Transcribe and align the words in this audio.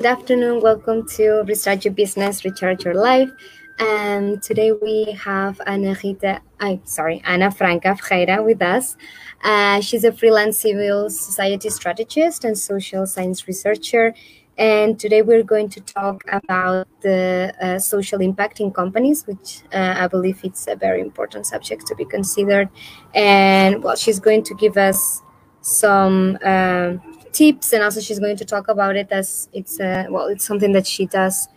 Good 0.00 0.10
afternoon. 0.10 0.60
Welcome 0.60 1.08
to 1.16 1.42
Restart 1.48 1.84
Your 1.84 1.92
Business, 1.92 2.44
Recharge 2.44 2.84
Your 2.84 2.94
Life. 2.94 3.32
And 3.80 4.40
today 4.40 4.70
we 4.70 5.10
have 5.24 5.60
Ana 5.66 5.96
Rita, 6.04 6.40
I 6.60 6.80
sorry, 6.84 7.20
Ana 7.24 7.50
Franca 7.50 7.96
Ferreira 7.96 8.40
with 8.40 8.62
us. 8.62 8.96
Uh, 9.42 9.80
she's 9.80 10.04
a 10.04 10.12
freelance 10.12 10.56
civil 10.56 11.10
society 11.10 11.68
strategist 11.68 12.44
and 12.44 12.56
social 12.56 13.06
science 13.06 13.48
researcher. 13.48 14.14
And 14.56 15.00
today 15.00 15.22
we're 15.22 15.42
going 15.42 15.68
to 15.70 15.80
talk 15.80 16.22
about 16.28 16.86
the 17.00 17.52
uh, 17.60 17.80
social 17.80 18.20
impact 18.20 18.60
in 18.60 18.70
companies, 18.70 19.26
which 19.26 19.62
uh, 19.72 19.96
I 19.98 20.06
believe 20.06 20.38
it's 20.44 20.68
a 20.68 20.76
very 20.76 21.00
important 21.00 21.44
subject 21.44 21.88
to 21.88 21.96
be 21.96 22.04
considered. 22.04 22.68
And 23.14 23.82
well, 23.82 23.96
she's 23.96 24.20
going 24.20 24.44
to 24.44 24.54
give 24.54 24.76
us 24.76 25.22
some 25.60 26.38
um, 26.44 27.02
tips 27.38 27.72
and 27.72 27.84
also 27.84 28.00
she's 28.00 28.18
going 28.18 28.36
to 28.36 28.44
talk 28.44 28.66
about 28.68 28.96
it 28.96 29.08
as 29.10 29.48
it's 29.52 29.78
uh, 29.78 30.04
well 30.10 30.26
it's 30.26 30.44
something 30.44 30.72
that 30.72 30.86
she 30.86 31.06
does 31.06 31.48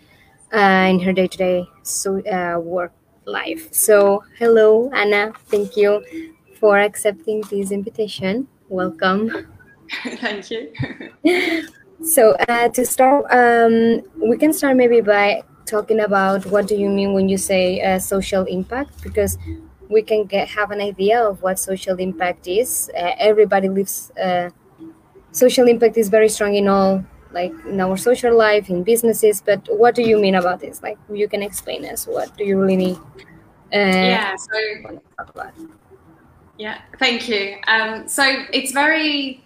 uh, 0.53 0.85
in 0.91 0.99
her 0.99 1.13
day-to-day 1.19 1.65
so 1.81 2.21
uh, 2.27 2.59
work 2.59 2.93
life. 3.25 3.73
So 3.73 4.23
hello 4.37 4.91
Ana. 4.93 5.33
Thank 5.47 5.77
you 5.77 5.91
for 6.59 6.79
accepting 6.79 7.41
this 7.49 7.71
invitation. 7.71 8.47
Welcome. 8.69 9.47
Thank 10.23 10.51
you. 10.51 10.71
So 12.03 12.31
uh, 12.49 12.67
to 12.69 12.83
start 12.83 13.25
um, 13.29 14.01
we 14.17 14.35
can 14.35 14.53
start 14.53 14.75
maybe 14.75 15.01
by 15.01 15.43
talking 15.67 15.99
about 15.99 16.47
what 16.47 16.65
do 16.67 16.75
you 16.75 16.89
mean 16.89 17.13
when 17.13 17.29
you 17.29 17.37
say 17.37 17.79
uh, 17.79 17.99
social 17.99 18.43
impact 18.45 19.03
because 19.03 19.37
we 19.87 20.01
can 20.01 20.25
get 20.25 20.47
have 20.47 20.71
an 20.71 20.81
idea 20.81 21.21
of 21.21 21.43
what 21.43 21.59
social 21.59 21.97
impact 21.97 22.47
is. 22.47 22.89
Uh, 22.97 23.11
everybody 23.19 23.69
lives 23.69 24.11
social 25.31 25.67
impact 25.67 25.97
is 25.97 26.09
very 26.09 26.29
strong 26.29 26.55
in 26.55 26.67
all 26.67 27.03
like 27.31 27.53
in 27.65 27.79
our 27.79 27.95
social 27.95 28.35
life 28.37 28.69
in 28.69 28.83
businesses 28.83 29.41
but 29.41 29.65
what 29.71 29.95
do 29.95 30.01
you 30.01 30.19
mean 30.19 30.35
about 30.35 30.59
this? 30.59 30.83
Like 30.83 30.97
you 31.11 31.27
can 31.27 31.41
explain 31.41 31.85
us 31.85 32.05
what 32.05 32.35
do 32.37 32.43
you 32.43 32.59
really 32.59 32.75
need 32.75 32.97
uh, 33.73 33.77
yeah 33.77 34.35
so 34.35 34.99
yeah 36.57 36.81
thank 36.99 37.29
you. 37.29 37.57
Um, 37.67 38.07
so 38.07 38.23
it's 38.53 38.71
very 38.71 39.43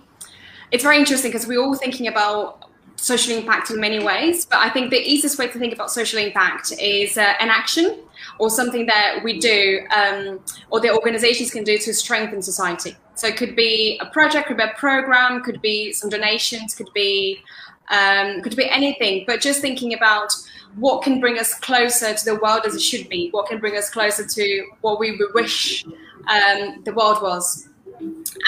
it's 0.71 0.83
very 0.83 0.97
interesting 0.97 1.31
because 1.31 1.47
we're 1.47 1.61
all 1.61 1.75
thinking 1.75 2.07
about 2.07 2.65
social 2.97 3.37
impact 3.37 3.69
in 3.69 3.79
many 3.79 4.03
ways 4.03 4.45
but 4.45 4.57
i 4.59 4.69
think 4.69 4.89
the 4.89 4.97
easiest 4.97 5.37
way 5.37 5.47
to 5.47 5.59
think 5.59 5.73
about 5.73 5.91
social 5.91 6.17
impact 6.17 6.71
is 6.79 7.17
uh, 7.17 7.33
an 7.39 7.49
action 7.49 7.99
or 8.39 8.49
something 8.49 8.85
that 8.85 9.19
we 9.23 9.37
do 9.37 9.81
um, 9.95 10.39
or 10.69 10.79
the 10.79 10.89
organizations 10.89 11.51
can 11.51 11.63
do 11.63 11.77
to 11.77 11.93
strengthen 11.93 12.41
society 12.41 12.95
so 13.15 13.27
it 13.27 13.37
could 13.37 13.55
be 13.55 13.99
a 14.01 14.05
project, 14.05 14.47
could 14.47 14.57
be 14.57 14.63
a 14.63 14.73
program, 14.77 15.41
could 15.41 15.61
be 15.61 15.93
some 15.93 16.09
donations, 16.09 16.75
could 16.75 16.91
be 16.93 17.41
um, 17.89 18.41
could 18.41 18.55
be 18.55 18.69
anything. 18.69 19.23
But 19.27 19.41
just 19.41 19.61
thinking 19.61 19.93
about 19.93 20.33
what 20.75 21.03
can 21.03 21.19
bring 21.19 21.39
us 21.39 21.53
closer 21.53 22.13
to 22.13 22.25
the 22.25 22.35
world 22.35 22.61
as 22.65 22.75
it 22.75 22.81
should 22.81 23.07
be, 23.09 23.29
what 23.29 23.47
can 23.47 23.59
bring 23.59 23.77
us 23.77 23.89
closer 23.89 24.25
to 24.25 24.65
what 24.81 24.99
we 24.99 25.19
wish 25.33 25.85
um, 25.85 26.81
the 26.83 26.93
world 26.93 27.21
was. 27.21 27.69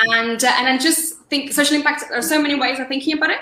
And 0.10 0.44
uh, 0.44 0.54
and 0.58 0.68
then 0.68 0.80
just 0.80 1.22
think 1.30 1.54
social 1.54 1.78
impact. 1.78 2.04
There 2.10 2.18
are 2.18 2.22
so 2.22 2.42
many 2.42 2.56
ways 2.56 2.80
of 2.80 2.90
thinking 2.90 3.18
about 3.18 3.30
it, 3.30 3.40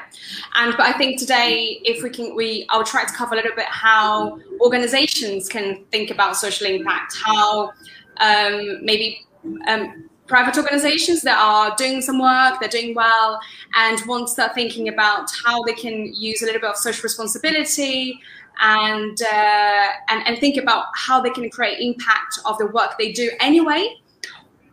and 0.54 0.76
but 0.78 0.86
I 0.86 0.94
think 0.94 1.20
today, 1.20 1.82
if 1.84 2.04
we 2.04 2.12
can, 2.12 2.36
we 2.36 2.68
I'll 2.70 2.84
try 2.84 3.04
to 3.06 3.14
cover 3.14 3.34
a 3.34 3.38
little 3.38 3.56
bit 3.56 3.66
how 3.66 4.40
organizations 4.62 5.50
can 5.50 5.84
think 5.92 6.12
about 6.12 6.38
social 6.38 6.68
impact, 6.68 7.16
how 7.26 7.72
um, 8.18 8.86
maybe 8.86 9.26
um, 9.68 10.08
private 10.28 10.58
organizations 10.58 11.22
that 11.22 11.38
are 11.38 11.76
doing 11.78 12.02
some 12.02 12.20
work, 12.20 12.60
they're 12.60 12.70
doing 12.70 12.96
well, 12.96 13.40
and 13.76 14.02
want 14.08 14.28
to 14.28 14.34
start 14.34 14.56
thinking 14.56 14.90
about 14.90 15.30
how 15.46 15.62
they 15.64 15.74
can 15.74 16.14
use 16.16 16.42
a 16.42 16.46
little 16.46 16.62
bit 16.62 16.70
of 16.70 16.78
social 16.78 17.04
responsibility 17.04 18.20
and 18.62 19.22
uh, 19.22 19.88
and, 20.10 20.28
and 20.28 20.38
think 20.40 20.58
about 20.58 20.86
how 20.96 21.22
they 21.22 21.30
can 21.30 21.50
create 21.50 21.80
impact 21.80 22.40
of 22.46 22.58
the 22.58 22.68
work 22.68 22.98
they 22.98 23.12
do 23.12 23.30
anyway, 23.40 23.96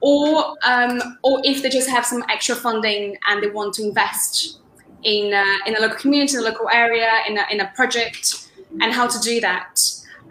or 0.01 0.57
um, 0.65 1.19
or 1.23 1.41
if 1.45 1.63
they 1.63 1.69
just 1.69 1.89
have 1.89 2.07
some 2.07 2.25
extra 2.31 2.55
funding 2.55 3.17
and 3.29 3.43
they 3.43 3.51
want 3.51 3.75
to 3.75 3.83
invest 3.83 4.61
in 5.03 5.35
uh, 5.35 5.59
in 5.67 5.77
a 5.77 5.81
local 5.81 5.99
community, 5.99 6.37
a 6.37 6.41
local 6.41 6.69
area, 6.71 7.11
in 7.29 7.37
a, 7.39 7.45
in 7.51 7.61
a 7.61 7.73
project, 7.75 8.49
and 8.81 8.93
how 8.93 9.07
to 9.07 9.19
do 9.21 9.41
that. 9.41 9.81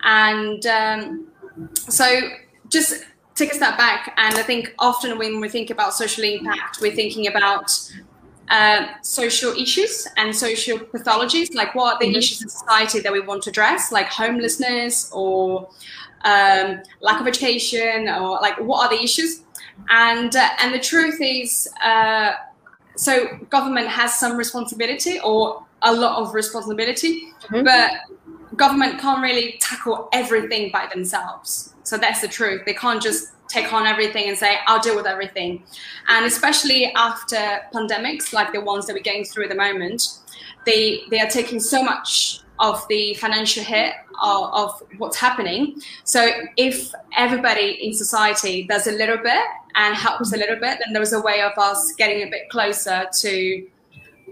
And 0.03 0.65
um, 0.65 1.27
so 1.89 2.05
just 2.69 3.03
take 3.35 3.51
a 3.51 3.55
step 3.55 3.77
back, 3.77 4.13
and 4.17 4.35
I 4.35 4.43
think 4.43 4.73
often 4.79 5.17
when 5.17 5.39
we 5.39 5.49
think 5.49 5.69
about 5.69 5.93
social 5.93 6.23
impact, 6.23 6.79
we're 6.81 6.95
thinking 6.95 7.27
about 7.27 7.71
uh, 8.49 8.87
social 9.01 9.53
issues 9.53 10.07
and 10.17 10.35
social 10.35 10.77
pathologies, 10.77 11.55
like 11.55 11.73
what 11.73 11.95
are 11.95 11.99
the 11.99 12.07
mm-hmm. 12.07 12.17
issues 12.17 12.41
in 12.41 12.49
society 12.49 12.99
that 12.99 13.11
we 13.11 13.21
want 13.21 13.43
to 13.43 13.49
address, 13.49 13.91
like 13.91 14.07
homelessness 14.07 15.09
or 15.13 15.69
um, 16.25 16.81
lack 16.99 17.21
of 17.21 17.27
education, 17.27 18.09
or 18.09 18.39
like 18.41 18.59
what 18.59 18.85
are 18.85 18.95
the 18.95 19.01
issues? 19.01 19.43
And 19.89 20.35
uh, 20.35 20.49
and 20.59 20.73
the 20.73 20.79
truth 20.79 21.19
is, 21.21 21.69
uh, 21.81 22.33
so 22.95 23.27
government 23.49 23.87
has 23.87 24.13
some 24.13 24.35
responsibility 24.37 25.19
or 25.23 25.65
a 25.81 25.93
lot 25.93 26.21
of 26.21 26.33
responsibility, 26.33 27.31
mm-hmm. 27.43 27.63
but 27.63 27.91
government 28.61 28.99
can't 28.99 29.23
really 29.23 29.57
tackle 29.59 30.07
everything 30.13 30.71
by 30.71 30.87
themselves. 30.93 31.73
So 31.81 31.97
that's 31.97 32.21
the 32.21 32.27
truth. 32.27 32.61
They 32.67 32.75
can't 32.75 33.01
just 33.01 33.31
take 33.47 33.73
on 33.73 33.87
everything 33.87 34.29
and 34.29 34.37
say, 34.37 34.57
I'll 34.67 34.79
deal 34.79 34.95
with 34.95 35.07
everything. 35.07 35.63
And 36.07 36.27
especially 36.27 36.93
after 36.93 37.41
pandemics 37.73 38.33
like 38.33 38.53
the 38.53 38.61
ones 38.61 38.85
that 38.85 38.93
we're 38.93 39.09
going 39.13 39.25
through 39.25 39.45
at 39.45 39.49
the 39.49 39.61
moment, 39.67 40.03
they, 40.67 41.01
they 41.09 41.19
are 41.19 41.29
taking 41.39 41.59
so 41.59 41.83
much 41.83 42.41
of 42.59 42.87
the 42.87 43.15
financial 43.15 43.63
hit 43.63 43.93
of, 44.21 44.53
of, 44.53 44.83
what's 44.99 45.17
happening. 45.17 45.81
So 46.03 46.29
if 46.55 46.93
everybody 47.17 47.79
in 47.85 47.95
society 47.95 48.67
does 48.67 48.85
a 48.85 48.91
little 48.91 49.17
bit 49.17 49.43
and 49.73 49.95
helps 49.95 50.33
a 50.33 50.37
little 50.37 50.57
bit, 50.57 50.77
then 50.83 50.93
there's 50.93 51.13
a 51.13 51.21
way 51.21 51.41
of 51.41 51.53
us 51.57 51.93
getting 51.97 52.21
a 52.27 52.29
bit 52.29 52.47
closer 52.49 53.07
to 53.21 53.67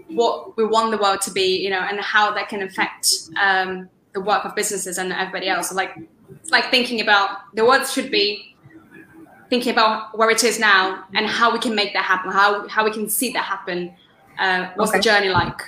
what 0.06 0.56
we 0.56 0.64
want 0.64 0.92
the 0.92 0.98
world 0.98 1.20
to 1.22 1.32
be, 1.32 1.58
you 1.64 1.70
know, 1.70 1.80
and 1.80 1.98
how 1.98 2.32
that 2.32 2.48
can 2.48 2.62
affect 2.62 3.08
um, 3.42 3.88
the 4.12 4.20
work 4.20 4.44
of 4.44 4.54
businesses 4.54 4.98
and 4.98 5.12
everybody 5.12 5.48
else. 5.48 5.68
So 5.68 5.74
like, 5.74 5.96
it's 6.40 6.50
like 6.50 6.70
thinking 6.70 7.00
about 7.00 7.54
the 7.54 7.64
world 7.64 7.86
should 7.86 8.10
be 8.10 8.56
thinking 9.50 9.72
about 9.72 10.16
where 10.16 10.30
it 10.30 10.42
is 10.44 10.58
now 10.58 11.04
and 11.14 11.26
how 11.26 11.52
we 11.52 11.58
can 11.58 11.74
make 11.74 11.92
that 11.92 12.04
happen, 12.04 12.30
how 12.30 12.66
how 12.68 12.84
we 12.84 12.92
can 12.92 13.08
see 13.08 13.32
that 13.32 13.44
happen. 13.44 13.92
Uh, 14.38 14.70
what's 14.76 14.90
okay. 14.90 14.98
the 14.98 15.02
journey 15.02 15.28
like? 15.28 15.60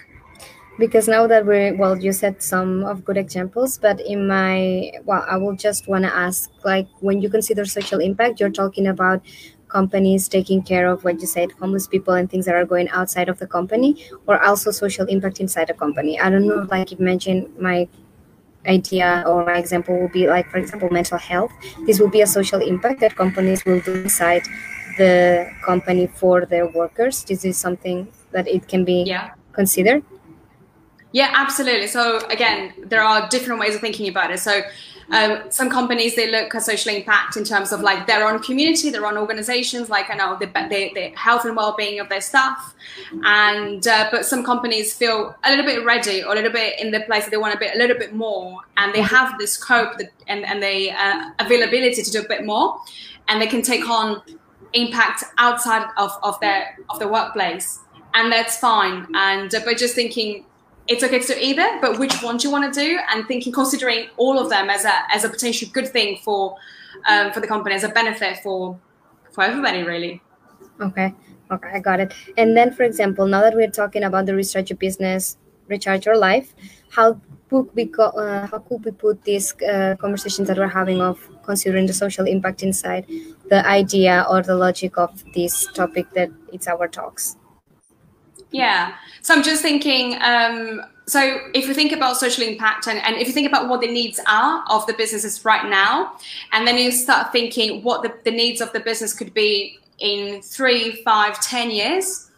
Because 0.78 1.06
now 1.06 1.26
that 1.26 1.44
we're 1.44 1.76
well, 1.76 1.98
you 1.98 2.12
said 2.12 2.42
some 2.42 2.84
of 2.84 3.04
good 3.04 3.18
examples, 3.18 3.76
but 3.76 4.00
in 4.00 4.26
my 4.26 4.92
well, 5.04 5.24
I 5.28 5.36
will 5.36 5.56
just 5.56 5.88
want 5.88 6.04
to 6.04 6.14
ask, 6.14 6.50
like, 6.64 6.88
when 7.00 7.20
you 7.20 7.28
consider 7.28 7.64
social 7.66 8.00
impact, 8.00 8.40
you're 8.40 8.50
talking 8.50 8.86
about 8.86 9.20
companies 9.68 10.28
taking 10.28 10.62
care 10.62 10.86
of 10.86 11.02
what 11.02 11.20
you 11.20 11.26
said 11.26 11.50
homeless 11.52 11.86
people 11.86 12.12
and 12.12 12.30
things 12.30 12.44
that 12.44 12.54
are 12.54 12.66
going 12.66 12.88
outside 12.90 13.28
of 13.30 13.38
the 13.38 13.46
company 13.46 14.04
or 14.26 14.42
also 14.44 14.70
social 14.70 15.06
impact 15.06 15.40
inside 15.40 15.66
the 15.66 15.72
company 15.72 16.20
i 16.20 16.28
don't 16.28 16.46
know 16.46 16.66
like 16.70 16.90
you 16.90 16.98
mentioned 16.98 17.48
my 17.58 17.88
idea 18.66 19.24
or 19.26 19.44
my 19.44 19.56
example 19.58 19.98
will 19.98 20.08
be 20.08 20.28
like 20.28 20.48
for 20.50 20.58
example 20.58 20.88
mental 20.90 21.18
health. 21.18 21.52
This 21.86 22.00
will 22.00 22.10
be 22.10 22.20
a 22.20 22.26
social 22.26 22.60
impact 22.60 23.00
that 23.00 23.16
companies 23.16 23.64
will 23.64 23.80
do 23.80 23.94
inside 23.94 24.42
the 24.98 25.50
company 25.64 26.06
for 26.06 26.46
their 26.46 26.68
workers. 26.68 27.24
This 27.24 27.44
is 27.44 27.56
something 27.56 28.08
that 28.32 28.46
it 28.48 28.68
can 28.68 28.84
be 28.84 29.02
yeah. 29.02 29.30
considered. 29.52 30.04
Yeah 31.12 31.30
absolutely. 31.34 31.88
So 31.88 32.26
again 32.28 32.72
there 32.84 33.02
are 33.02 33.28
different 33.28 33.60
ways 33.60 33.74
of 33.74 33.80
thinking 33.80 34.08
about 34.08 34.30
it. 34.30 34.38
So 34.38 34.62
um, 35.12 35.50
some 35.50 35.68
companies 35.68 36.16
they 36.16 36.30
look 36.30 36.54
at 36.54 36.62
social 36.62 36.94
impact 36.94 37.36
in 37.36 37.44
terms 37.44 37.70
of 37.70 37.80
like 37.82 38.06
their 38.06 38.26
own 38.26 38.40
community, 38.40 38.88
their 38.88 39.04
own 39.04 39.18
organizations, 39.18 39.90
like 39.90 40.08
I 40.08 40.14
know 40.14 40.38
the, 40.38 40.46
the, 40.46 40.90
the 40.94 41.12
health 41.16 41.44
and 41.44 41.54
well-being 41.54 42.00
of 42.00 42.08
their 42.08 42.22
staff, 42.22 42.74
and 43.24 43.86
uh, 43.86 44.08
but 44.10 44.24
some 44.24 44.42
companies 44.42 44.94
feel 44.94 45.36
a 45.44 45.50
little 45.50 45.66
bit 45.66 45.84
ready 45.84 46.24
or 46.24 46.32
a 46.32 46.34
little 46.34 46.50
bit 46.50 46.80
in 46.80 46.90
the 46.90 47.00
place 47.00 47.24
that 47.24 47.30
they 47.30 47.36
want 47.36 47.54
a 47.54 47.58
bit 47.58 47.74
a 47.74 47.78
little 47.78 47.98
bit 47.98 48.14
more, 48.14 48.60
and 48.78 48.94
they 48.94 49.02
have 49.02 49.38
the 49.38 49.46
scope 49.46 49.98
that, 49.98 50.10
and 50.28 50.46
and 50.46 50.62
the 50.62 50.90
uh, 50.90 51.30
availability 51.40 52.02
to 52.02 52.10
do 52.10 52.20
a 52.20 52.28
bit 52.28 52.46
more, 52.46 52.78
and 53.28 53.40
they 53.40 53.46
can 53.46 53.60
take 53.60 53.86
on 53.88 54.22
impact 54.72 55.24
outside 55.36 55.86
of, 55.98 56.10
of 56.22 56.40
their 56.40 56.78
of 56.88 56.98
the 56.98 57.06
workplace, 57.06 57.80
and 58.14 58.32
that's 58.32 58.56
fine. 58.56 59.06
And 59.14 59.54
uh, 59.54 59.60
but 59.64 59.76
just 59.76 59.94
thinking 59.94 60.46
it's 60.88 61.02
okay 61.02 61.20
to 61.20 61.26
do 61.26 61.38
either, 61.40 61.78
but 61.80 61.98
which 61.98 62.22
one 62.22 62.36
do 62.36 62.48
you 62.48 62.52
want 62.52 62.72
to 62.72 62.80
do? 62.80 62.98
And 63.10 63.26
thinking, 63.26 63.52
considering 63.52 64.08
all 64.16 64.38
of 64.38 64.50
them 64.50 64.70
as 64.70 64.84
a 64.84 64.92
as 65.14 65.24
a 65.24 65.28
potential 65.28 65.68
good 65.72 65.88
thing 65.88 66.18
for 66.24 66.56
um, 67.08 67.32
for 67.32 67.40
the 67.40 67.46
company, 67.46 67.74
as 67.74 67.84
a 67.84 67.88
benefit 67.88 68.38
for 68.42 68.78
for 69.32 69.44
everybody, 69.44 69.82
really. 69.82 70.20
Okay, 70.80 71.14
okay, 71.50 71.68
I 71.72 71.78
got 71.78 72.00
it. 72.00 72.12
And 72.36 72.56
then, 72.56 72.72
for 72.72 72.82
example, 72.82 73.26
now 73.26 73.40
that 73.42 73.54
we're 73.54 73.70
talking 73.70 74.02
about 74.02 74.26
the 74.26 74.34
Restart 74.34 74.70
Your 74.70 74.76
Business, 74.76 75.36
recharge 75.68 76.06
your 76.06 76.16
life, 76.16 76.54
how 76.90 77.20
could 77.48 77.68
we 77.74 77.84
go, 77.84 78.04
uh, 78.04 78.46
how 78.46 78.58
could 78.58 78.84
we 78.84 78.90
put 78.90 79.22
these 79.24 79.54
uh, 79.62 79.94
conversations 80.00 80.48
that 80.48 80.58
we're 80.58 80.68
having 80.68 81.00
of 81.00 81.28
considering 81.44 81.86
the 81.86 81.92
social 81.92 82.26
impact 82.26 82.62
inside 82.62 83.06
the 83.48 83.66
idea 83.66 84.26
or 84.28 84.42
the 84.42 84.54
logic 84.54 84.98
of 84.98 85.22
this 85.34 85.66
topic 85.72 86.10
that 86.14 86.30
it's 86.52 86.66
our 86.66 86.88
talks? 86.88 87.36
Yeah. 88.52 88.94
So 89.22 89.34
I'm 89.34 89.42
just 89.42 89.62
thinking, 89.62 90.20
um, 90.22 90.82
so 91.06 91.40
if 91.54 91.66
you 91.66 91.74
think 91.74 91.92
about 91.92 92.16
social 92.16 92.44
impact 92.44 92.86
and, 92.86 92.98
and 92.98 93.16
if 93.16 93.26
you 93.26 93.32
think 93.32 93.48
about 93.48 93.68
what 93.68 93.80
the 93.80 93.90
needs 93.90 94.20
are 94.28 94.64
of 94.68 94.86
the 94.86 94.92
businesses 94.92 95.44
right 95.44 95.68
now, 95.68 96.16
and 96.52 96.66
then 96.66 96.78
you 96.78 96.92
start 96.92 97.32
thinking 97.32 97.82
what 97.82 98.02
the, 98.02 98.12
the 98.24 98.30
needs 98.30 98.60
of 98.60 98.72
the 98.72 98.80
business 98.80 99.12
could 99.14 99.32
be 99.34 99.78
in 99.98 100.42
three, 100.42 101.02
five, 101.02 101.40
ten 101.40 101.70
years, 101.70 102.30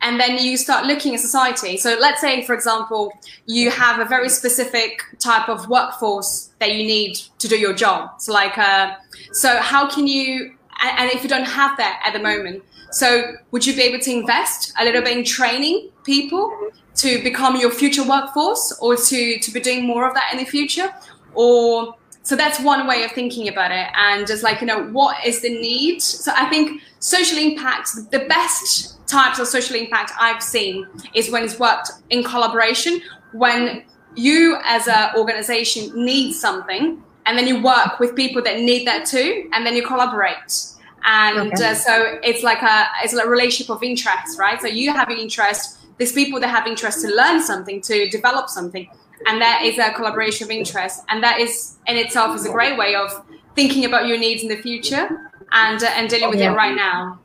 and 0.00 0.18
then 0.18 0.38
you 0.38 0.56
start 0.56 0.86
looking 0.86 1.14
at 1.14 1.20
society. 1.20 1.76
So 1.76 1.96
let's 2.00 2.20
say, 2.20 2.44
for 2.44 2.54
example, 2.54 3.12
you 3.46 3.70
have 3.70 4.00
a 4.00 4.04
very 4.04 4.28
specific 4.28 5.02
type 5.18 5.48
of 5.48 5.68
workforce 5.68 6.50
that 6.60 6.72
you 6.72 6.84
need 6.84 7.16
to 7.38 7.48
do 7.48 7.58
your 7.58 7.74
job. 7.74 8.20
So 8.20 8.32
like, 8.32 8.56
uh, 8.56 8.94
so 9.32 9.56
how 9.58 9.90
can 9.90 10.06
you, 10.06 10.54
and 10.82 11.10
if 11.10 11.22
you 11.24 11.28
don't 11.28 11.46
have 11.46 11.76
that 11.78 12.00
at 12.04 12.12
the 12.12 12.20
moment, 12.20 12.62
so 12.90 13.34
would 13.50 13.66
you 13.66 13.74
be 13.74 13.82
able 13.82 13.98
to 14.00 14.10
invest 14.10 14.72
a 14.78 14.84
little 14.84 15.02
bit 15.02 15.16
in 15.16 15.24
training 15.24 15.90
people 16.04 16.70
to 16.96 17.22
become 17.22 17.56
your 17.56 17.70
future 17.70 18.06
workforce 18.06 18.76
or 18.80 18.96
to, 18.96 19.38
to 19.38 19.50
be 19.50 19.60
doing 19.60 19.86
more 19.86 20.08
of 20.08 20.14
that 20.14 20.30
in 20.32 20.38
the 20.38 20.44
future? 20.44 20.92
Or 21.34 21.94
so 22.22 22.36
that's 22.36 22.60
one 22.60 22.86
way 22.86 23.04
of 23.04 23.12
thinking 23.12 23.48
about 23.48 23.70
it. 23.70 23.88
And 23.94 24.26
just 24.26 24.42
like, 24.42 24.60
you 24.60 24.66
know, 24.66 24.84
what 24.88 25.24
is 25.24 25.40
the 25.40 25.50
need? 25.50 26.02
So 26.02 26.32
I 26.34 26.48
think 26.48 26.82
social 26.98 27.38
impact, 27.38 27.90
the 28.10 28.26
best 28.28 29.06
types 29.06 29.38
of 29.38 29.46
social 29.46 29.76
impact 29.76 30.12
I've 30.20 30.42
seen 30.42 30.86
is 31.14 31.30
when 31.30 31.42
it's 31.42 31.58
worked 31.58 31.90
in 32.10 32.22
collaboration, 32.22 33.00
when 33.32 33.84
you 34.14 34.58
as 34.64 34.88
an 34.88 35.10
organization 35.16 35.92
need 35.94 36.32
something 36.32 37.02
and 37.26 37.38
then 37.38 37.46
you 37.46 37.62
work 37.62 38.00
with 38.00 38.16
people 38.16 38.42
that 38.42 38.60
need 38.60 38.86
that 38.86 39.04
too, 39.04 39.48
and 39.52 39.64
then 39.64 39.76
you 39.76 39.86
collaborate. 39.86 40.77
And 41.04 41.52
okay. 41.52 41.70
uh, 41.70 41.74
so 41.74 42.18
it's 42.22 42.42
like 42.42 42.62
a 42.62 42.86
it's 43.02 43.14
like 43.14 43.26
a 43.26 43.30
relationship 43.30 43.70
of 43.70 43.82
interest, 43.82 44.38
right? 44.38 44.60
So 44.60 44.66
you 44.66 44.92
have 44.92 45.08
an 45.08 45.18
interest 45.18 45.78
there's 45.98 46.12
people 46.12 46.40
that 46.40 46.48
have 46.48 46.66
interest 46.66 47.02
to 47.02 47.08
learn 47.08 47.42
something, 47.42 47.80
to 47.82 48.08
develop 48.08 48.48
something, 48.48 48.88
and 49.26 49.40
that 49.42 49.62
is 49.64 49.78
a 49.78 49.92
collaboration 49.92 50.44
of 50.46 50.50
interest. 50.50 51.02
And 51.08 51.22
that 51.22 51.40
is 51.40 51.76
in 51.86 51.96
itself 51.96 52.36
is 52.36 52.46
a 52.46 52.52
great 52.52 52.78
way 52.78 52.94
of 52.94 53.10
thinking 53.56 53.84
about 53.84 54.06
your 54.06 54.18
needs 54.18 54.42
in 54.42 54.48
the 54.48 54.56
future 54.56 55.30
and 55.52 55.82
uh, 55.82 55.90
and 55.94 56.08
dealing 56.08 56.30
with 56.30 56.38
yeah. 56.38 56.52
it 56.52 56.56
right 56.56 56.74
now. 56.74 57.18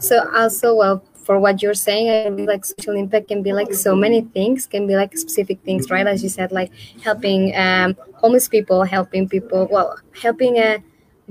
So 0.00 0.28
also, 0.34 0.74
well, 0.74 1.04
for 1.14 1.38
what 1.38 1.62
you're 1.62 1.74
saying, 1.74 2.44
like 2.46 2.64
social 2.64 2.96
impact 2.96 3.28
can 3.28 3.44
be 3.44 3.52
like 3.52 3.72
so 3.72 3.94
many 3.94 4.22
things, 4.22 4.66
can 4.66 4.88
be 4.88 4.96
like 4.96 5.16
specific 5.16 5.62
things, 5.62 5.88
right? 5.88 6.06
As 6.06 6.24
you 6.24 6.28
said, 6.28 6.50
like 6.50 6.72
helping 7.04 7.54
um, 7.54 7.96
homeless 8.14 8.48
people, 8.48 8.82
helping 8.82 9.28
people, 9.28 9.68
well, 9.70 9.96
helping 10.20 10.56
a 10.56 10.82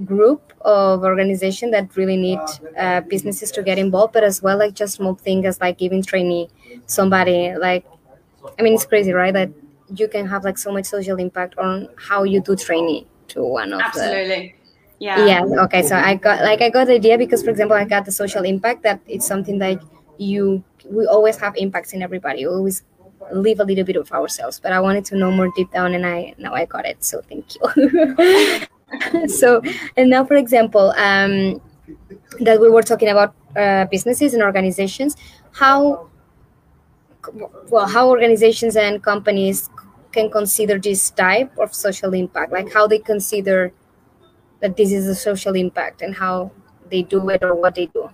group 0.05 0.53
of 0.61 1.03
organization 1.03 1.71
that 1.71 1.95
really 1.95 2.17
need 2.17 2.39
uh, 2.77 3.01
businesses 3.01 3.51
to 3.51 3.63
get 3.63 3.77
involved, 3.77 4.13
but 4.13 4.23
as 4.23 4.41
well 4.41 4.57
like 4.57 4.73
just 4.73 4.95
small 4.95 5.15
things 5.15 5.45
as 5.45 5.59
like 5.59 5.77
giving 5.77 6.01
trainee 6.03 6.49
somebody 6.85 7.55
like, 7.55 7.85
I 8.59 8.61
mean 8.61 8.73
it's 8.73 8.85
crazy, 8.85 9.13
right? 9.13 9.33
That 9.33 9.49
you 9.95 10.07
can 10.07 10.27
have 10.27 10.43
like 10.43 10.57
so 10.57 10.71
much 10.71 10.85
social 10.85 11.17
impact 11.17 11.57
on 11.57 11.89
how 11.97 12.23
you 12.23 12.41
do 12.41 12.55
trainee 12.55 13.07
to 13.29 13.43
one 13.43 13.73
of 13.73 13.81
absolutely. 13.81 14.55
The, 14.55 14.61
yeah. 15.01 15.25
Yeah. 15.25 15.63
Okay. 15.63 15.81
So 15.81 15.95
I 15.95 16.13
got 16.13 16.43
like 16.43 16.61
I 16.61 16.69
got 16.69 16.85
the 16.85 16.93
idea 16.93 17.17
because, 17.17 17.41
for 17.41 17.49
example, 17.49 17.75
I 17.75 17.85
got 17.85 18.05
the 18.05 18.11
social 18.11 18.43
impact 18.43 18.83
that 18.83 19.01
it's 19.07 19.25
something 19.25 19.57
like 19.57 19.81
you 20.17 20.63
we 20.89 21.07
always 21.07 21.37
have 21.37 21.55
impacts 21.57 21.93
in 21.93 22.03
everybody. 22.03 22.45
We 22.45 22.53
always 22.53 22.83
leave 23.33 23.59
a 23.59 23.63
little 23.63 23.83
bit 23.83 23.95
of 23.95 24.11
ourselves, 24.11 24.59
but 24.59 24.71
I 24.73 24.79
wanted 24.79 25.05
to 25.05 25.15
know 25.15 25.31
more 25.31 25.51
deep 25.55 25.71
down, 25.71 25.95
and 25.95 26.05
I 26.05 26.35
now 26.37 26.53
I 26.53 26.65
got 26.65 26.85
it. 26.85 27.03
So 27.03 27.21
thank 27.21 27.45
you. 27.55 28.67
so, 29.27 29.61
and 29.97 30.09
now, 30.09 30.25
for 30.25 30.35
example, 30.35 30.93
um, 30.97 31.61
that 32.39 32.59
we 32.59 32.69
were 32.69 32.83
talking 32.83 33.09
about 33.09 33.33
uh, 33.55 33.85
businesses 33.85 34.33
and 34.33 34.43
organizations, 34.43 35.15
how 35.51 36.09
well 37.69 37.87
how 37.87 38.09
organizations 38.09 38.75
and 38.75 39.03
companies 39.03 39.69
can 40.11 40.29
consider 40.29 40.79
this 40.79 41.11
type 41.11 41.55
of 41.57 41.73
social 41.73 42.13
impact, 42.13 42.51
like 42.51 42.73
how 42.73 42.87
they 42.87 42.99
consider 42.99 43.71
that 44.59 44.77
this 44.77 44.91
is 44.91 45.07
a 45.07 45.15
social 45.15 45.55
impact 45.55 46.01
and 46.01 46.15
how 46.15 46.51
they 46.89 47.01
do 47.01 47.29
it 47.29 47.43
or 47.43 47.55
what 47.55 47.75
they 47.75 47.87
do. 47.87 48.09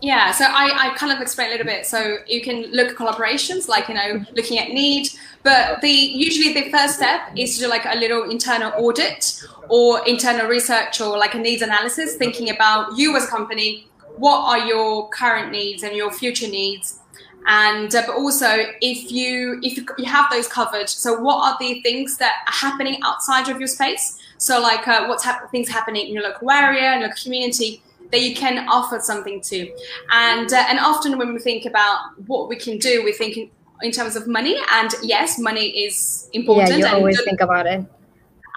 Yeah, 0.00 0.32
so 0.32 0.44
I, 0.44 0.90
I 0.90 0.96
kind 0.96 1.12
of 1.12 1.20
explain 1.20 1.48
a 1.48 1.50
little 1.52 1.66
bit. 1.66 1.86
So 1.86 2.18
you 2.26 2.42
can 2.42 2.70
look 2.72 2.88
at 2.88 2.96
collaborations, 2.96 3.68
like 3.68 3.88
you 3.88 3.94
know, 3.94 4.24
looking 4.34 4.58
at 4.58 4.68
need, 4.68 5.08
but 5.42 5.80
the 5.80 5.90
usually 5.90 6.52
the 6.54 6.70
first 6.70 6.96
step 6.96 7.20
is 7.36 7.56
to 7.56 7.64
do 7.64 7.68
like 7.68 7.84
a 7.84 7.96
little 7.98 8.30
internal 8.30 8.72
audit 8.76 9.42
or 9.68 10.06
internal 10.06 10.46
research 10.46 11.00
or 11.00 11.18
like 11.18 11.34
a 11.34 11.38
needs 11.38 11.62
analysis, 11.62 12.16
thinking 12.16 12.50
about 12.50 12.96
you 12.96 13.16
as 13.16 13.24
a 13.24 13.28
company, 13.28 13.88
what 14.16 14.38
are 14.38 14.66
your 14.66 15.08
current 15.10 15.50
needs 15.52 15.82
and 15.82 15.96
your 15.96 16.12
future 16.12 16.48
needs, 16.48 17.00
and 17.46 17.94
uh, 17.94 18.02
but 18.06 18.14
also 18.14 18.46
if 18.80 19.10
you 19.10 19.58
if 19.62 19.76
you 19.98 20.04
have 20.04 20.30
those 20.30 20.48
covered, 20.48 20.88
so 20.88 21.20
what 21.20 21.36
are 21.36 21.56
the 21.58 21.80
things 21.82 22.16
that 22.18 22.44
are 22.46 22.52
happening 22.52 22.98
outside 23.04 23.48
of 23.48 23.58
your 23.58 23.68
space? 23.68 24.18
So 24.38 24.60
like 24.60 24.86
uh, 24.88 25.06
what's 25.06 25.24
hap- 25.24 25.50
things 25.50 25.68
happening 25.68 26.08
in 26.08 26.14
your 26.14 26.24
local 26.24 26.50
area, 26.50 26.94
in 26.94 27.00
your 27.00 27.14
community 27.22 27.82
that 28.12 28.20
you 28.20 28.34
can 28.34 28.68
offer 28.68 29.00
something 29.00 29.40
to. 29.40 29.72
And 30.12 30.52
uh, 30.52 30.64
and 30.68 30.78
often 30.78 31.18
when 31.18 31.32
we 31.34 31.40
think 31.40 31.64
about 31.64 31.98
what 32.26 32.48
we 32.48 32.56
can 32.56 32.78
do, 32.78 33.02
we 33.02 33.12
think 33.12 33.36
in, 33.36 33.50
in 33.82 33.90
terms 33.90 34.14
of 34.14 34.28
money. 34.28 34.56
And 34.70 34.90
yes, 35.02 35.38
money 35.38 35.68
is 35.84 36.28
important. 36.32 36.78
Yeah, 36.78 36.90
you 36.90 36.94
always 36.94 37.20
think 37.24 37.40
about 37.40 37.66
it. 37.66 37.84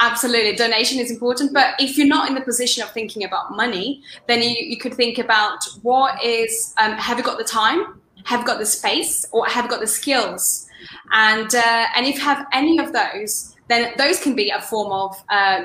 Absolutely, 0.02 0.56
donation 0.56 1.00
is 1.00 1.10
important. 1.10 1.54
But 1.54 1.76
if 1.80 1.98
you're 1.98 2.08
not 2.08 2.28
in 2.28 2.36
the 2.36 2.42
position 2.42 2.84
of 2.84 2.92
thinking 2.92 3.24
about 3.24 3.56
money, 3.56 4.04
then 4.28 4.42
you, 4.42 4.50
you 4.50 4.78
could 4.78 4.94
think 4.94 5.18
about 5.18 5.64
what 5.84 6.22
is 6.22 6.74
um, 6.82 6.94
have 6.98 7.18
you 7.18 7.24
got 7.24 7.38
the 7.38 7.46
time, 7.46 8.02
have 8.26 8.42
you 8.42 8.46
got 8.46 8.60
the 8.60 8.66
space, 8.66 9.26
or 9.32 9.46
have 9.46 9.66
you 9.66 9.70
got 9.70 9.80
the 9.80 9.88
skills? 9.88 10.68
And 11.14 11.56
uh, 11.56 11.86
and 11.96 12.06
if 12.06 12.16
you 12.16 12.22
have 12.22 12.46
any 12.52 12.78
of 12.78 12.92
those, 12.92 13.56
then 13.70 13.94
those 13.98 14.20
can 14.20 14.36
be 14.36 14.50
a 14.50 14.62
form 14.62 14.92
of 14.92 15.16
uh, 15.30 15.64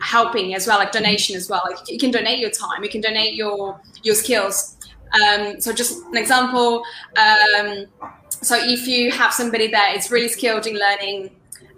helping 0.00 0.54
as 0.54 0.66
well, 0.66 0.78
like 0.78 0.92
donation 0.92 1.36
as 1.36 1.48
well. 1.48 1.62
Like 1.64 1.88
you 1.88 1.98
can 1.98 2.10
donate 2.10 2.38
your 2.38 2.50
time, 2.50 2.82
you 2.82 2.90
can 2.90 3.00
donate 3.00 3.34
your 3.34 3.80
your 4.02 4.14
skills. 4.14 4.76
Um, 5.12 5.60
so 5.60 5.72
just 5.72 6.04
an 6.06 6.16
example. 6.16 6.84
Um, 7.16 7.86
so 8.30 8.56
if 8.58 8.86
you 8.86 9.10
have 9.10 9.32
somebody 9.32 9.68
that 9.68 9.96
is 9.96 10.10
really 10.10 10.28
skilled 10.28 10.66
in 10.66 10.78
learning 10.78 11.30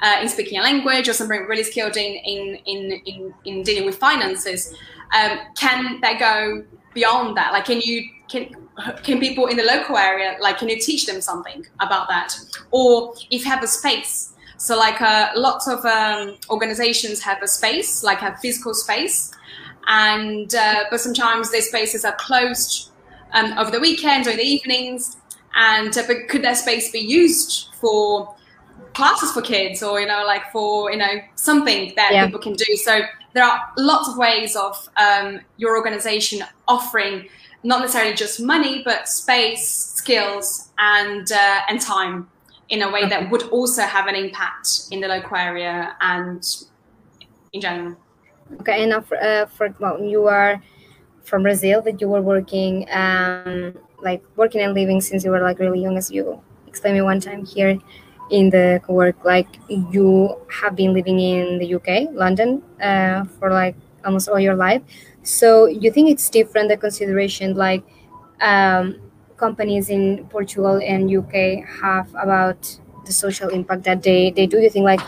uh, 0.03 0.19
in 0.21 0.29
speaking 0.29 0.59
a 0.59 0.63
language 0.63 1.09
or 1.09 1.13
somebody 1.13 1.41
really 1.41 1.65
skilled 1.65 1.97
in 1.97 2.15
in 2.15 2.57
in, 2.67 2.93
in, 3.07 3.35
in 3.45 3.63
dealing 3.63 3.87
with 3.87 3.97
finances, 3.97 4.75
um, 5.15 5.39
can 5.57 6.00
that 6.00 6.19
go 6.19 6.64
beyond 6.95 7.37
that? 7.37 7.52
Like, 7.52 7.64
can 7.64 7.81
you 7.81 8.05
can 8.29 8.55
can 9.02 9.21
people 9.21 9.47
in 9.47 9.57
the 9.57 9.64
local 9.64 9.97
area 9.97 10.37
like 10.41 10.59
can 10.59 10.69
you 10.69 10.79
teach 10.79 11.07
them 11.07 11.21
something 11.21 11.67
about 11.81 12.09
that? 12.09 12.35
Or 12.71 13.14
if 13.31 13.45
you 13.45 13.50
have 13.50 13.62
a 13.62 13.67
space 13.67 14.32
so 14.62 14.78
like 14.78 15.02
uh, 15.02 15.31
lots 15.35 15.66
of 15.66 15.85
um, 15.85 16.37
organizations 16.49 17.21
have 17.23 17.42
a 17.42 17.49
space, 17.49 18.04
like 18.04 18.23
a 18.23 18.37
physical 18.40 18.75
space, 18.75 19.35
and 19.88 20.54
uh, 20.54 20.85
but 20.88 21.00
sometimes 21.00 21.50
their 21.50 21.62
spaces 21.62 22.04
are 22.04 22.14
closed 22.14 22.92
um, 23.33 23.59
over 23.59 23.73
the 23.73 23.81
weekends 23.81 24.28
or 24.28 24.37
the 24.37 24.45
evenings. 24.45 25.16
And 25.57 25.99
uh, 25.99 26.04
but 26.07 26.28
could 26.28 26.42
their 26.45 26.54
space 26.54 26.92
be 26.92 27.00
used 27.00 27.75
for 27.81 28.37
classes 28.95 29.33
for 29.33 29.42
kids, 29.42 29.83
or 29.83 30.00
you 30.00 30.07
know, 30.07 30.23
like 30.25 30.52
for 30.52 30.92
you 30.92 30.99
know 30.99 31.21
something 31.35 31.92
that 31.97 32.12
yeah. 32.12 32.26
people 32.26 32.40
can 32.40 32.52
do? 32.52 32.76
So 32.76 33.00
there 33.33 33.42
are 33.42 33.61
lots 33.76 34.11
of 34.11 34.16
ways 34.16 34.54
of 34.54 34.88
um, 34.97 35.40
your 35.57 35.76
organization 35.76 36.47
offering 36.69 37.28
not 37.64 37.81
necessarily 37.81 38.14
just 38.14 38.40
money, 38.40 38.83
but 38.85 39.09
space, 39.09 39.69
skills, 39.69 40.71
and 40.78 41.33
uh, 41.33 41.62
and 41.69 41.81
time 41.81 42.28
in 42.73 42.81
a 42.81 42.91
way 42.91 43.07
that 43.07 43.31
would 43.31 43.43
also 43.50 43.83
have 43.83 44.07
an 44.07 44.14
impact 44.17 44.88
in 44.91 45.00
the 45.00 45.07
local 45.07 45.37
area 45.37 45.95
and 46.00 46.43
in 47.52 47.61
general. 47.61 47.97
Okay, 48.61 48.83
and 48.83 49.07
for, 49.07 49.23
uh, 49.23 49.47
for 49.47 49.75
well, 49.79 50.02
you 50.02 50.26
are 50.26 50.61
from 51.23 51.43
Brazil, 51.43 51.83
that 51.83 52.00
you 52.00 52.09
were 52.09 52.23
working, 52.23 52.87
um, 52.91 53.75
like 54.02 54.23
working 54.37 54.62
and 54.62 54.73
living 54.73 55.02
since 55.02 55.23
you 55.23 55.31
were 55.31 55.41
like 55.41 55.59
really 55.59 55.81
young, 55.81 55.99
as 55.99 56.11
you 56.11 56.41
explained 56.67 56.97
me 56.97 57.02
one 57.02 57.21
time 57.21 57.45
here 57.45 57.79
in 58.31 58.49
the 58.49 58.81
work. 58.88 59.23
Like 59.23 59.49
you 59.69 60.35
have 60.50 60.75
been 60.75 60.95
living 60.95 61.21
in 61.21 61.59
the 61.59 61.75
UK, 61.75 62.09
London, 62.12 62.62
uh, 62.81 63.25
for 63.38 63.50
like 63.50 63.76
almost 64.05 64.31
all 64.31 64.41
your 64.41 64.57
life. 64.57 64.83
So 65.23 65.67
you 65.67 65.93
think 65.93 66.09
it's 66.09 66.29
different 66.31 66.71
the 66.71 66.79
consideration 66.79 67.55
like 67.55 67.85
um, 68.41 68.99
companies 69.37 69.91
in 69.91 70.27
Portugal 70.29 70.81
and 70.83 71.11
UK 71.11 71.65
have 71.83 72.09
about 72.15 72.79
the 73.05 73.12
social 73.12 73.49
impact 73.49 73.85
that 73.85 74.03
they, 74.03 74.31
they 74.31 74.47
do? 74.47 74.61
You 74.61 74.71
think 74.71 74.85
like 74.85 75.01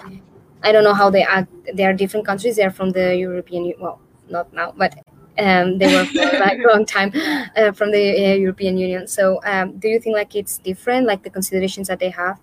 I 0.63 0.73
don't 0.73 0.85
know 0.85 0.95
how 0.95 1.11
they 1.11 1.23
act. 1.23 1.53
They 1.75 1.85
are 1.85 1.93
different 1.93 2.27
countries. 2.27 2.57
They 2.57 2.65
are 2.65 2.71
from 2.71 2.91
the 2.91 3.17
European 3.17 3.75
well, 3.79 4.01
not 4.29 4.53
now, 4.53 4.73
but 4.77 4.95
um, 5.39 5.79
they 5.79 5.95
were 5.95 6.05
for 6.07 6.39
like 6.39 6.59
a 6.65 6.73
long 6.73 6.87
time 6.87 7.13
uh, 7.57 7.73
from 7.73 7.93
the 7.93 8.33
uh, 8.33 8.35
European 8.35 8.79
Union. 8.79 9.07
So 9.07 9.41
um, 9.45 9.79
do 9.79 9.89
you 9.89 10.01
think 10.01 10.15
like 10.15 10.35
it's 10.35 10.59
different? 10.59 11.07
Like 11.07 11.23
the 11.23 11.31
considerations 11.31 11.89
that 11.89 11.99
they 11.99 12.11
have, 12.11 12.41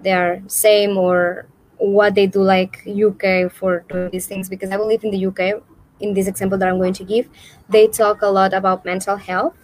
they 0.00 0.12
are 0.12 0.40
same 0.46 0.96
or 0.96 1.46
what 1.78 2.14
they 2.14 2.26
do 2.26 2.42
like 2.42 2.86
UK 2.86 3.50
for 3.50 3.84
doing 3.88 4.10
these 4.10 4.26
things? 4.26 4.48
Because 4.48 4.70
I 4.70 4.76
believe 4.76 5.04
in 5.04 5.10
the 5.10 5.26
UK, 5.26 5.62
in 6.00 6.14
this 6.14 6.26
example 6.26 6.58
that 6.58 6.68
I'm 6.68 6.78
going 6.78 6.94
to 6.94 7.04
give, 7.04 7.28
they 7.68 7.86
talk 7.86 8.22
a 8.22 8.26
lot 8.26 8.52
about 8.52 8.84
mental 8.84 9.16
health 9.16 9.56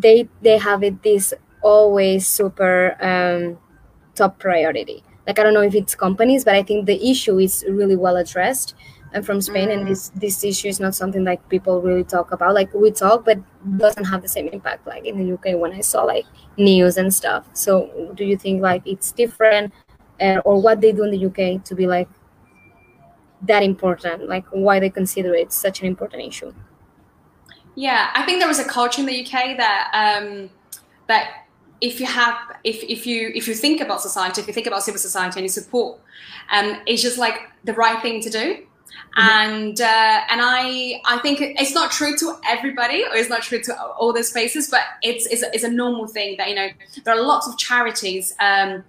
they 0.00 0.28
they 0.42 0.58
have 0.58 0.82
it 0.82 1.02
this 1.02 1.32
always 1.62 2.26
super 2.26 2.96
um, 3.00 3.58
top 4.14 4.38
priority. 4.38 5.02
Like 5.26 5.38
i 5.38 5.42
don't 5.42 5.54
know 5.54 5.62
if 5.62 5.74
it's 5.74 5.94
companies 5.94 6.44
but 6.44 6.54
i 6.54 6.62
think 6.62 6.86
the 6.86 7.10
issue 7.10 7.38
is 7.38 7.64
really 7.68 7.96
well 7.96 8.16
addressed 8.16 8.74
i'm 9.14 9.22
from 9.22 9.40
spain 9.40 9.68
mm. 9.68 9.72
and 9.72 9.86
this 9.86 10.10
this 10.10 10.44
issue 10.44 10.68
is 10.68 10.80
not 10.80 10.94
something 10.94 11.24
like 11.24 11.48
people 11.48 11.80
really 11.80 12.04
talk 12.04 12.32
about. 12.32 12.54
Like 12.54 12.74
we 12.74 12.90
talk 12.90 13.24
but 13.24 13.38
doesn't 13.78 14.04
have 14.04 14.20
the 14.20 14.28
same 14.28 14.48
impact 14.48 14.86
like 14.86 15.06
in 15.06 15.16
the 15.16 15.32
uk 15.32 15.46
when 15.58 15.72
i 15.72 15.80
saw 15.80 16.02
like 16.02 16.26
news 16.58 16.98
and 16.98 17.14
stuff. 17.14 17.48
So 17.54 18.12
do 18.14 18.24
you 18.24 18.36
think 18.36 18.60
like 18.60 18.82
it's 18.84 19.12
different 19.12 19.72
uh, 20.20 20.40
or 20.44 20.60
what 20.60 20.80
they 20.80 20.92
do 20.92 21.04
in 21.04 21.10
the 21.10 21.26
uk 21.26 21.64
to 21.64 21.74
be 21.74 21.86
like 21.86 22.08
that 23.42 23.62
important? 23.62 24.28
Like 24.28 24.44
why 24.50 24.80
they 24.80 24.90
consider 24.90 25.34
it 25.34 25.52
such 25.52 25.80
an 25.80 25.86
important 25.86 26.22
issue 26.22 26.52
yeah 27.74 28.10
i 28.14 28.24
think 28.24 28.38
there 28.38 28.48
was 28.48 28.58
a 28.58 28.64
culture 28.64 29.00
in 29.00 29.06
the 29.06 29.24
uk 29.24 29.32
that 29.56 29.90
um 29.92 30.50
that 31.06 31.44
if 31.80 32.00
you 32.00 32.06
have 32.06 32.36
if, 32.64 32.82
if 32.84 33.06
you 33.06 33.30
if 33.34 33.46
you 33.46 33.54
think 33.54 33.80
about 33.80 34.00
society 34.00 34.40
if 34.40 34.46
you 34.46 34.52
think 34.52 34.66
about 34.66 34.82
civil 34.82 34.98
society 34.98 35.40
and 35.40 35.44
you 35.44 35.48
support 35.48 36.00
um, 36.50 36.78
it's 36.86 37.02
just 37.02 37.18
like 37.18 37.50
the 37.64 37.72
right 37.74 38.00
thing 38.02 38.20
to 38.20 38.30
do 38.30 38.54
mm-hmm. 38.54 39.20
and 39.20 39.80
uh, 39.80 40.20
and 40.30 40.40
I 40.42 41.00
I 41.04 41.18
think 41.18 41.40
it's 41.40 41.74
not 41.74 41.90
true 41.90 42.16
to 42.16 42.36
everybody 42.48 43.04
or 43.04 43.16
it's 43.16 43.28
not 43.28 43.42
true 43.42 43.60
to 43.62 43.82
all 43.82 44.12
the 44.12 44.22
spaces 44.22 44.70
but 44.70 44.82
it's 45.02 45.26
it's 45.26 45.42
a, 45.42 45.52
it's 45.54 45.64
a 45.64 45.70
normal 45.70 46.06
thing 46.06 46.36
that 46.38 46.48
you 46.48 46.54
know 46.54 46.68
there 47.04 47.14
are 47.14 47.22
lots 47.22 47.48
of 47.48 47.58
charities 47.58 48.34
um, 48.40 48.84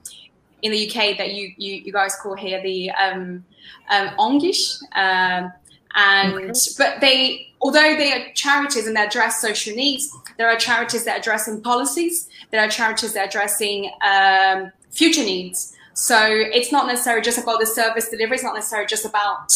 in 0.61 0.71
the 0.71 0.87
UK 0.87 1.17
that 1.17 1.33
you 1.33 1.53
you, 1.57 1.75
you 1.85 1.91
guys 1.91 2.15
call 2.15 2.35
here 2.35 2.61
the 2.61 2.91
um, 2.91 3.43
um, 3.89 4.09
Ongish 4.17 4.81
um, 4.93 5.51
and 5.95 6.33
okay. 6.33 6.51
but 6.77 7.01
they 7.01 7.47
although 7.61 7.95
they 7.95 8.11
are 8.13 8.31
charities 8.33 8.85
and 8.85 8.95
they 8.95 9.01
address 9.01 9.41
social 9.41 9.75
needs 9.75 10.15
there 10.37 10.49
are 10.49 10.57
charities 10.57 11.03
that 11.05 11.15
are 11.15 11.19
addressing 11.19 11.61
policies 11.61 12.29
there 12.51 12.61
are 12.61 12.69
charities 12.69 13.13
that 13.13 13.21
are 13.21 13.27
addressing 13.27 13.91
um, 14.01 14.71
future 14.95 15.23
needs. 15.23 15.75
So 15.93 16.17
it's 16.19 16.71
not 16.71 16.87
necessarily 16.87 17.21
just 17.21 17.37
about 17.37 17.59
the 17.59 17.65
service 17.65 18.09
delivery. 18.09 18.35
It's 18.35 18.43
not 18.43 18.55
necessarily 18.55 18.87
just 18.87 19.05
about, 19.05 19.53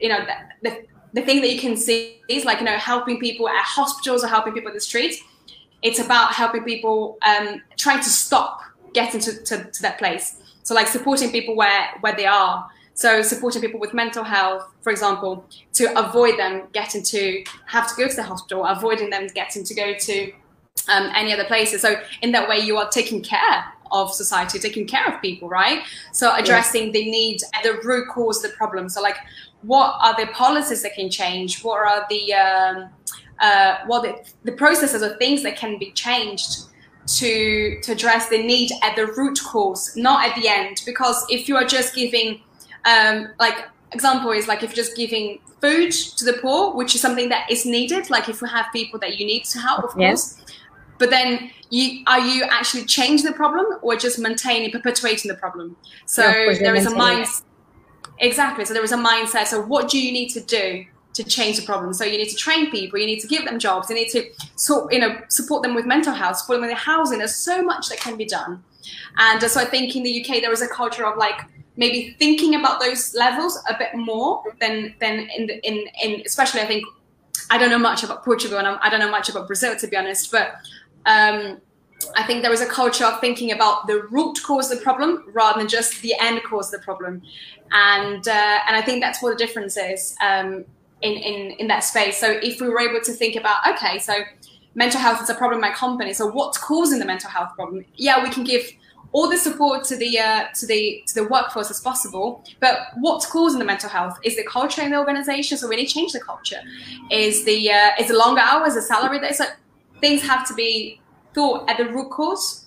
you 0.00 0.08
know, 0.08 0.24
the, 0.24 0.70
the, 0.70 0.86
the 1.12 1.22
thing 1.22 1.40
that 1.42 1.52
you 1.52 1.60
can 1.60 1.76
see 1.76 2.20
is 2.28 2.44
like, 2.44 2.58
you 2.58 2.64
know, 2.64 2.76
helping 2.76 3.20
people 3.20 3.48
at 3.48 3.64
hospitals 3.64 4.24
or 4.24 4.28
helping 4.28 4.52
people 4.52 4.68
in 4.68 4.74
the 4.74 4.80
streets. 4.80 5.18
It's 5.82 5.98
about 5.98 6.32
helping 6.32 6.64
people 6.64 7.18
um, 7.26 7.62
trying 7.76 7.98
to 7.98 8.08
stop 8.08 8.62
getting 8.94 9.20
to, 9.20 9.44
to, 9.44 9.64
to 9.70 9.82
that 9.82 9.98
place. 9.98 10.36
So 10.62 10.74
like 10.74 10.88
supporting 10.88 11.30
people 11.30 11.54
where, 11.54 11.88
where 12.00 12.14
they 12.14 12.26
are. 12.26 12.68
So 12.96 13.22
supporting 13.22 13.60
people 13.60 13.78
with 13.78 13.94
mental 13.94 14.24
health, 14.24 14.64
for 14.80 14.90
example, 14.90 15.44
to 15.74 15.84
avoid 15.98 16.38
them 16.38 16.62
getting 16.72 17.02
to 17.04 17.44
have 17.66 17.88
to 17.90 17.94
go 17.94 18.08
to 18.08 18.16
the 18.16 18.22
hospital, 18.22 18.64
avoiding 18.64 19.10
them 19.10 19.28
getting 19.28 19.64
to 19.64 19.74
go 19.74 19.94
to 19.94 20.32
um, 20.88 21.12
any 21.14 21.32
other 21.32 21.44
places. 21.44 21.82
So 21.82 22.00
in 22.22 22.32
that 22.32 22.48
way, 22.48 22.58
you 22.58 22.78
are 22.78 22.88
taking 22.88 23.22
care 23.22 23.66
of 23.92 24.12
society, 24.12 24.58
taking 24.58 24.86
care 24.86 25.06
of 25.06 25.20
people, 25.20 25.48
right? 25.48 25.82
So 26.12 26.34
addressing 26.34 26.92
the 26.92 27.04
need 27.08 27.42
at 27.54 27.62
the 27.62 27.74
root 27.84 28.08
cause 28.08 28.42
of 28.42 28.50
the 28.50 28.56
problem. 28.56 28.88
So 28.88 29.02
like, 29.02 29.18
what 29.62 29.96
are 30.00 30.16
the 30.16 30.32
policies 30.32 30.82
that 30.82 30.94
can 30.94 31.10
change? 31.10 31.62
What 31.62 31.78
are 31.78 32.06
the 32.08 32.34
um, 32.34 32.88
uh, 33.40 33.76
what 33.86 34.02
the, 34.02 34.24
the 34.44 34.56
processes 34.56 35.02
or 35.02 35.16
things 35.18 35.42
that 35.42 35.56
can 35.56 35.78
be 35.78 35.90
changed 35.92 36.62
to 37.18 37.78
to 37.82 37.92
address 37.92 38.28
the 38.28 38.42
need 38.42 38.70
at 38.82 38.96
the 38.96 39.06
root 39.06 39.38
cause, 39.44 39.96
not 39.96 40.26
at 40.28 40.34
the 40.40 40.48
end? 40.48 40.82
Because 40.86 41.24
if 41.28 41.48
you 41.48 41.56
are 41.56 41.64
just 41.64 41.94
giving, 41.94 42.40
um, 42.86 43.28
like 43.38 43.66
example 43.92 44.30
is 44.30 44.48
like 44.48 44.62
if 44.62 44.70
you're 44.70 44.84
just 44.84 44.96
giving 44.96 45.40
food 45.60 45.90
to 45.90 46.24
the 46.24 46.34
poor, 46.34 46.74
which 46.74 46.94
is 46.94 47.00
something 47.00 47.28
that 47.28 47.50
is 47.50 47.66
needed. 47.66 48.10
Like 48.10 48.28
if 48.28 48.40
you 48.40 48.46
have 48.46 48.66
people 48.72 48.98
that 49.00 49.18
you 49.18 49.26
need 49.26 49.44
to 49.46 49.58
help, 49.58 49.84
of 49.84 49.90
course. 49.90 50.38
But 50.98 51.10
then 51.10 51.50
you 51.70 52.02
are 52.06 52.20
you 52.20 52.44
actually 52.44 52.84
changing 52.84 53.26
the 53.26 53.32
problem 53.32 53.66
or 53.82 53.96
just 53.96 54.18
maintaining 54.18 54.70
perpetuating 54.70 55.28
the 55.28 55.36
problem? 55.36 55.76
So 56.06 56.22
yeah, 56.26 56.58
there 56.58 56.74
is 56.74 56.86
a 56.86 56.90
mindset 56.90 57.42
exactly. 58.18 58.64
So 58.64 58.72
there 58.72 58.84
is 58.84 58.92
a 58.92 58.96
mindset. 58.96 59.46
So 59.46 59.60
what 59.62 59.90
do 59.90 59.98
you 59.98 60.12
need 60.12 60.30
to 60.30 60.40
do 60.40 60.84
to 61.14 61.24
change 61.24 61.58
the 61.58 61.66
problem? 61.66 61.92
So 61.92 62.04
you 62.04 62.16
need 62.16 62.30
to 62.30 62.36
train 62.36 62.70
people 62.70 62.98
you 62.98 63.06
need 63.06 63.20
to 63.20 63.26
give 63.26 63.44
them 63.44 63.58
jobs 63.58 63.90
you 63.90 63.96
need 63.96 64.10
to 64.10 64.24
sort 64.56 64.92
you 64.92 65.00
know 65.00 65.20
support 65.28 65.62
them 65.62 65.74
with 65.74 65.86
mental 65.86 66.14
health 66.14 66.36
support 66.38 66.56
them 66.56 66.62
with 66.62 66.70
their 66.70 66.86
housing. 66.94 67.18
There's 67.18 67.34
so 67.34 67.62
much 67.62 67.88
that 67.88 67.98
can 67.98 68.16
be 68.16 68.24
done. 68.24 68.62
And 69.18 69.42
so 69.42 69.60
i 69.60 69.64
think 69.64 69.96
in 69.96 70.02
the 70.02 70.20
uk 70.20 70.28
there 70.42 70.52
is 70.52 70.62
a 70.62 70.68
culture 70.68 71.04
of 71.04 71.18
like 71.18 71.40
maybe 71.76 72.16
thinking 72.18 72.54
about 72.54 72.80
those 72.80 73.14
levels 73.14 73.62
a 73.68 73.76
bit 73.78 73.94
more 73.94 74.42
than 74.60 74.94
than 75.00 75.28
in 75.36 75.46
the, 75.46 75.66
in 75.66 75.86
in 76.02 76.22
especially 76.24 76.60
i 76.60 76.66
think 76.66 76.84
I 77.50 77.58
don't 77.58 77.70
know 77.70 77.78
much 77.78 78.02
about 78.02 78.24
Portugal 78.24 78.58
and 78.58 78.66
I 78.66 78.88
don't 78.88 79.00
know 79.00 79.10
much 79.10 79.28
about 79.28 79.46
Brazil 79.46 79.76
to 79.76 79.86
be 79.86 79.96
honest, 79.96 80.30
but 80.30 80.54
um, 81.04 81.60
I 82.14 82.22
think 82.24 82.42
there 82.42 82.52
is 82.52 82.60
a 82.60 82.66
culture 82.66 83.04
of 83.04 83.20
thinking 83.20 83.52
about 83.52 83.86
the 83.86 84.02
root 84.10 84.42
cause 84.44 84.70
of 84.70 84.78
the 84.78 84.84
problem 84.84 85.24
rather 85.32 85.58
than 85.58 85.68
just 85.68 86.02
the 86.02 86.14
end 86.20 86.42
cause 86.44 86.72
of 86.72 86.80
the 86.80 86.84
problem, 86.84 87.22
and 87.72 88.26
uh, 88.26 88.58
and 88.66 88.76
I 88.76 88.82
think 88.82 89.02
that's 89.02 89.22
what 89.22 89.30
the 89.30 89.44
difference 89.44 89.76
is 89.76 90.16
um, 90.20 90.64
in 91.02 91.12
in 91.12 91.52
in 91.52 91.68
that 91.68 91.80
space. 91.80 92.18
So 92.18 92.38
if 92.42 92.60
we 92.60 92.68
were 92.68 92.80
able 92.80 93.00
to 93.00 93.12
think 93.12 93.36
about 93.36 93.66
okay, 93.68 93.98
so 93.98 94.14
mental 94.74 95.00
health 95.00 95.22
is 95.22 95.30
a 95.30 95.34
problem 95.34 95.58
in 95.58 95.62
my 95.62 95.74
company, 95.74 96.12
so 96.12 96.26
what's 96.26 96.58
causing 96.58 96.98
the 96.98 97.06
mental 97.06 97.30
health 97.30 97.54
problem? 97.54 97.84
Yeah, 97.94 98.22
we 98.22 98.30
can 98.30 98.44
give 98.44 98.70
all 99.16 99.30
the 99.30 99.38
support 99.38 99.82
to 99.82 99.96
the 99.96 100.18
uh, 100.18 100.44
to 100.54 100.66
the 100.66 101.02
to 101.06 101.14
the 101.14 101.24
workforce 101.24 101.70
as 101.70 101.80
possible. 101.80 102.44
But 102.60 102.74
what's 102.96 103.24
causing 103.24 103.58
the 103.58 103.64
mental 103.64 103.88
health 103.88 104.18
is 104.22 104.36
the 104.36 104.44
culture 104.44 104.82
in 104.82 104.90
the 104.90 104.98
organization. 104.98 105.56
So 105.56 105.68
we 105.68 105.76
need 105.76 105.86
to 105.86 105.94
change 105.94 106.12
the 106.12 106.20
culture. 106.20 106.60
Is 107.10 107.44
the 107.46 107.70
uh, 107.70 107.90
is 107.98 108.08
the 108.08 108.18
longer 108.24 108.42
hours, 108.42 108.74
the 108.74 108.82
salary? 108.82 109.18
That 109.20 109.30
is 109.30 109.40
like 109.40 109.56
things 110.02 110.20
have 110.22 110.46
to 110.48 110.54
be 110.54 111.00
thought 111.34 111.68
at 111.70 111.78
the 111.78 111.86
root 111.86 112.10
cause 112.10 112.66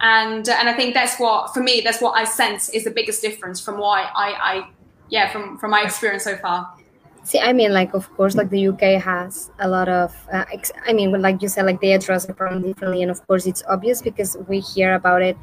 and 0.00 0.48
uh, 0.48 0.56
and 0.58 0.68
I 0.68 0.74
think 0.74 0.94
that's 0.94 1.18
what 1.18 1.54
for 1.54 1.62
me 1.62 1.80
that's 1.80 2.00
what 2.00 2.12
I 2.12 2.24
sense 2.24 2.68
is 2.70 2.84
the 2.84 2.90
biggest 2.90 3.22
difference 3.22 3.60
from 3.60 3.78
why 3.78 4.02
I, 4.14 4.28
I 4.50 4.68
yeah 5.08 5.30
from 5.32 5.58
from 5.58 5.70
my 5.70 5.82
experience 5.82 6.24
so 6.24 6.36
far. 6.36 6.74
See, 7.22 7.38
I 7.38 7.52
mean, 7.52 7.72
like 7.74 7.92
of 7.92 8.10
course, 8.16 8.34
like 8.34 8.48
the 8.48 8.68
UK 8.68 9.02
has 9.02 9.50
a 9.58 9.68
lot 9.68 9.88
of. 9.90 10.10
Uh, 10.32 10.46
ex- 10.52 10.72
I 10.86 10.94
mean, 10.94 11.12
like 11.20 11.42
you 11.42 11.48
said, 11.48 11.66
like 11.66 11.80
they 11.80 11.92
address 11.92 12.24
the 12.24 12.32
problem 12.32 12.62
differently, 12.62 13.02
and 13.02 13.10
of 13.10 13.26
course, 13.26 13.46
it's 13.46 13.62
obvious 13.68 14.00
because 14.00 14.38
we 14.48 14.60
hear 14.60 14.94
about 14.94 15.20
it 15.20 15.36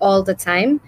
all 0.00 0.22
the 0.22 0.34
time. 0.34 0.80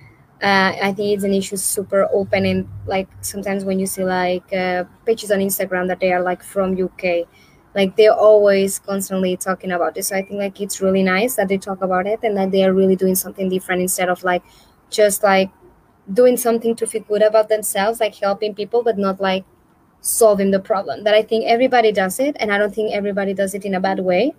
Uh, 0.42 0.72
I 0.82 0.92
think 0.92 1.14
it's 1.14 1.24
an 1.24 1.32
issue 1.32 1.56
super 1.56 2.08
open, 2.12 2.44
and 2.44 2.68
like 2.86 3.08
sometimes 3.22 3.64
when 3.64 3.78
you 3.78 3.86
see 3.86 4.04
like 4.04 4.52
uh, 4.52 4.84
pages 5.06 5.30
on 5.30 5.38
Instagram 5.38 5.88
that 5.88 6.00
they 6.00 6.12
are 6.12 6.22
like 6.22 6.42
from 6.42 6.76
UK, 6.76 7.26
like 7.74 7.96
they're 7.96 8.12
always 8.12 8.78
constantly 8.78 9.36
talking 9.36 9.70
about 9.70 9.94
this 9.94 10.08
so 10.08 10.16
i 10.16 10.22
think 10.22 10.40
like 10.40 10.60
it's 10.60 10.80
really 10.80 11.02
nice 11.02 11.36
that 11.36 11.48
they 11.48 11.58
talk 11.58 11.82
about 11.82 12.06
it 12.06 12.18
and 12.22 12.36
that 12.36 12.50
they 12.50 12.64
are 12.64 12.72
really 12.72 12.96
doing 12.96 13.14
something 13.14 13.50
different 13.50 13.82
instead 13.82 14.08
of 14.08 14.24
like 14.24 14.42
just 14.90 15.22
like 15.22 15.50
doing 16.12 16.36
something 16.36 16.74
to 16.76 16.86
feel 16.86 17.02
good 17.02 17.22
about 17.22 17.48
themselves 17.48 18.00
like 18.00 18.14
helping 18.14 18.54
people 18.54 18.82
but 18.82 18.96
not 18.98 19.20
like 19.20 19.44
solving 20.00 20.52
the 20.52 20.60
problem. 20.60 21.04
That 21.04 21.14
i 21.14 21.22
think 21.22 21.46
everybody 21.46 21.92
does 21.92 22.20
it 22.20 22.36
and 22.38 22.52
i 22.52 22.58
don't 22.58 22.74
think 22.74 22.92
everybody 22.94 23.34
does 23.34 23.54
it 23.54 23.64
in 23.64 23.74
a 23.74 23.80
bad 23.80 24.00
way 24.00 24.34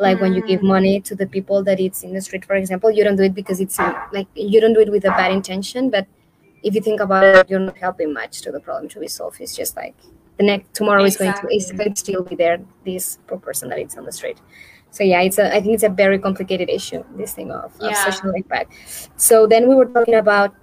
like 0.00 0.18
mm. 0.18 0.22
when 0.22 0.32
you 0.34 0.42
give 0.46 0.60
mm. 0.60 0.68
money 0.68 1.00
to 1.00 1.14
the 1.14 1.26
people 1.26 1.62
that 1.62 1.78
it's 1.78 2.02
in 2.02 2.12
the 2.12 2.20
street 2.20 2.44
for 2.44 2.54
example 2.54 2.90
you 2.90 3.04
don't 3.04 3.16
do 3.16 3.22
it 3.22 3.34
because 3.34 3.60
it's 3.60 3.78
like 4.12 4.26
you 4.34 4.60
don't 4.60 4.72
do 4.72 4.80
it 4.80 4.90
with 4.90 5.04
a 5.04 5.10
bad 5.10 5.32
intention 5.32 5.90
but 5.90 6.06
if 6.62 6.74
you 6.74 6.80
think 6.80 7.00
about 7.00 7.24
it 7.24 7.50
you're 7.50 7.60
not 7.60 7.76
helping 7.78 8.12
much 8.12 8.40
to 8.40 8.50
the 8.50 8.60
problem 8.60 8.88
to 8.88 8.98
be 9.00 9.08
solved 9.08 9.40
it's 9.40 9.56
just 9.56 9.76
like 9.76 9.94
the 10.38 10.44
next 10.44 10.72
tomorrow 10.74 11.04
exactly. 11.04 11.56
is 11.56 11.66
going 11.66 11.74
to 11.74 11.76
is 11.76 11.78
going 11.78 11.94
to 11.94 12.00
still 12.00 12.22
be 12.22 12.34
there 12.34 12.58
this 12.84 13.18
poor 13.26 13.38
person 13.38 13.70
it's 13.72 13.96
on 13.96 14.04
the 14.04 14.12
street 14.12 14.38
so 14.90 15.04
yeah 15.04 15.20
it's 15.20 15.38
a 15.38 15.54
i 15.54 15.60
think 15.60 15.74
it's 15.74 15.82
a 15.82 15.88
very 15.88 16.18
complicated 16.18 16.68
issue 16.68 17.04
this 17.16 17.32
thing 17.34 17.50
of, 17.52 17.72
yeah. 17.80 17.90
of 17.90 17.96
social 17.96 18.30
impact 18.30 18.72
so 19.16 19.46
then 19.46 19.68
we 19.68 19.74
were 19.74 19.86
talking 19.86 20.14
about 20.14 20.54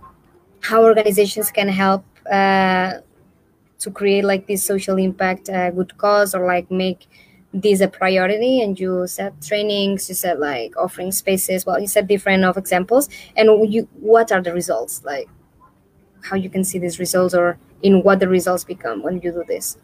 how 0.62 0.84
organizations 0.84 1.52
can 1.52 1.70
help 1.70 2.04
uh, 2.32 2.94
to 3.80 3.92
create 3.92 4.24
like 4.24 4.48
this 4.48 4.64
social 4.64 4.98
impact 4.98 5.50
uh, 5.50 5.70
good 5.72 5.96
cause 5.98 6.34
or 6.34 6.46
like 6.46 6.70
make 6.72 7.08
this 7.62 7.82
a 7.82 7.88
priority 7.88 8.62
and 8.62 8.80
you 8.80 9.08
said 9.08 9.34
trainings 9.42 10.08
you 10.10 10.16
said 10.16 10.40
like 10.40 10.78
offering 10.78 11.12
spaces. 11.12 11.66
Well 11.66 11.80
you 11.80 11.88
said 11.88 12.08
different 12.08 12.44
of 12.44 12.58
examples 12.58 13.10
and 13.36 13.72
you 13.72 13.88
what 14.00 14.32
are 14.32 14.42
the 14.42 14.54
results? 14.54 15.04
Like 15.04 15.28
how 16.22 16.36
you 16.36 16.50
can 16.50 16.64
see 16.64 16.80
these 16.80 17.00
results 17.00 17.34
or 17.34 17.58
in 17.82 18.04
what 18.04 18.20
the 18.20 18.28
results 18.28 18.64
become 18.64 19.02
when 19.04 19.20
you 19.22 19.32
do 19.32 19.44
this? 19.48 19.78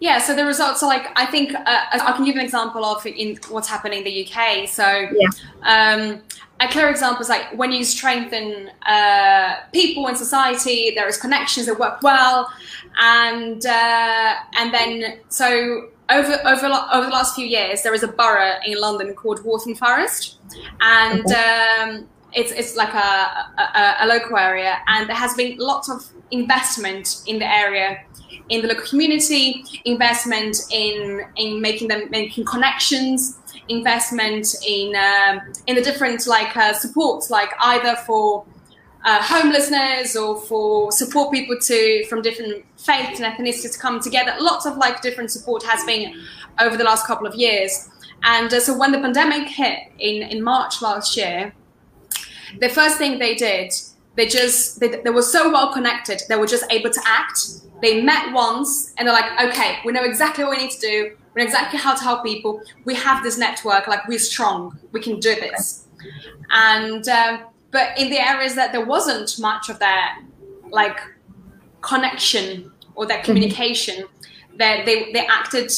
Yeah 0.00 0.18
so 0.18 0.34
the 0.34 0.44
results 0.44 0.82
are 0.82 0.88
like 0.88 1.06
i 1.16 1.26
think 1.26 1.52
uh, 1.52 1.84
i 1.92 2.12
can 2.14 2.24
give 2.24 2.36
an 2.36 2.42
example 2.42 2.84
of 2.84 3.04
in 3.04 3.36
what's 3.48 3.68
happening 3.68 3.98
in 3.98 4.04
the 4.04 4.24
uk 4.24 4.68
so 4.68 5.08
yeah. 5.12 5.28
um, 5.64 6.20
a 6.60 6.68
clear 6.68 6.88
example 6.88 7.20
is 7.20 7.28
like 7.28 7.46
when 7.56 7.72
you 7.72 7.82
strengthen 7.82 8.70
uh, 8.86 9.56
people 9.72 10.06
in 10.06 10.14
society 10.14 10.92
there 10.94 11.08
is 11.08 11.16
connections 11.16 11.66
that 11.66 11.78
work 11.80 12.00
well 12.02 12.48
and 13.00 13.66
uh, 13.66 14.34
and 14.56 14.72
then 14.72 15.18
so 15.28 15.88
over 16.10 16.32
over 16.46 16.66
over 16.92 17.06
the 17.06 17.12
last 17.12 17.34
few 17.34 17.46
years 17.46 17.82
there 17.82 17.94
is 17.94 18.02
a 18.02 18.08
borough 18.08 18.54
in 18.64 18.80
london 18.80 19.14
called 19.14 19.44
waltham 19.44 19.74
forest 19.74 20.38
and 20.80 21.24
okay. 21.26 21.80
um, 21.80 22.08
it's 22.32 22.52
it's 22.52 22.76
like 22.76 22.92
a, 22.94 23.50
a, 23.58 23.96
a 24.00 24.06
local 24.06 24.36
area 24.36 24.78
and 24.88 25.08
there 25.08 25.16
has 25.16 25.34
been 25.34 25.56
lots 25.58 25.90
of 25.90 26.04
investment 26.30 27.22
in 27.26 27.38
the 27.38 27.46
area 27.46 27.98
in 28.48 28.62
the 28.62 28.68
local 28.68 28.84
community, 28.84 29.64
investment 29.84 30.56
in 30.70 31.22
in 31.36 31.60
making 31.60 31.88
them 31.88 32.08
making 32.10 32.44
connections, 32.44 33.38
investment 33.68 34.54
in 34.66 34.94
um, 34.96 35.40
in 35.66 35.76
the 35.76 35.82
different 35.82 36.26
like 36.26 36.56
uh, 36.56 36.72
supports, 36.72 37.30
like 37.30 37.50
either 37.60 37.96
for 38.06 38.44
uh, 39.04 39.22
homelessness 39.22 40.16
or 40.16 40.40
for 40.40 40.90
support 40.92 41.32
people 41.32 41.56
to 41.58 42.04
from 42.06 42.22
different 42.22 42.64
faiths 42.76 43.20
and 43.20 43.32
ethnicities 43.32 43.72
to 43.72 43.78
come 43.78 44.00
together. 44.00 44.34
Lots 44.40 44.66
of 44.66 44.76
like 44.76 45.00
different 45.02 45.30
support 45.30 45.62
has 45.64 45.84
been 45.84 46.20
over 46.60 46.76
the 46.76 46.84
last 46.84 47.06
couple 47.06 47.26
of 47.26 47.34
years. 47.34 47.88
And 48.22 48.52
uh, 48.52 48.60
so 48.60 48.76
when 48.76 48.92
the 48.92 48.98
pandemic 48.98 49.48
hit 49.48 49.78
in, 49.98 50.22
in 50.28 50.42
March 50.42 50.82
last 50.82 51.16
year, 51.16 51.54
the 52.60 52.68
first 52.68 52.98
thing 52.98 53.18
they 53.18 53.34
did, 53.34 53.72
they 54.16 54.26
just, 54.26 54.80
they, 54.80 54.88
they 54.88 55.10
were 55.10 55.22
so 55.22 55.50
well 55.52 55.72
connected, 55.72 56.22
they 56.28 56.36
were 56.36 56.46
just 56.46 56.64
able 56.70 56.90
to 56.90 57.00
act. 57.06 57.38
They 57.80 58.02
met 58.02 58.32
once 58.32 58.92
and 58.98 59.06
they're 59.06 59.14
like, 59.14 59.52
okay, 59.52 59.78
we 59.84 59.92
know 59.92 60.02
exactly 60.02 60.42
what 60.42 60.56
we 60.56 60.64
need 60.64 60.72
to 60.72 60.80
do. 60.80 61.16
We 61.34 61.42
know 61.42 61.46
exactly 61.46 61.78
how 61.78 61.94
to 61.94 62.02
help 62.02 62.24
people. 62.24 62.60
We 62.84 62.96
have 62.96 63.22
this 63.22 63.38
network, 63.38 63.86
like 63.86 64.08
we're 64.08 64.18
strong, 64.18 64.76
we 64.90 65.00
can 65.00 65.20
do 65.20 65.36
this. 65.36 65.86
And, 66.50 67.06
um, 67.08 67.44
but 67.70 67.96
in 67.98 68.10
the 68.10 68.18
areas 68.18 68.54
that 68.54 68.72
there 68.72 68.84
wasn't 68.84 69.38
much 69.38 69.68
of 69.68 69.78
that, 69.78 70.20
like 70.70 70.98
connection 71.80 72.72
or 72.94 73.06
that 73.06 73.18
mm-hmm. 73.18 73.24
communication, 73.24 74.06
that 74.56 74.86
they, 74.86 75.12
they 75.12 75.26
acted 75.26 75.70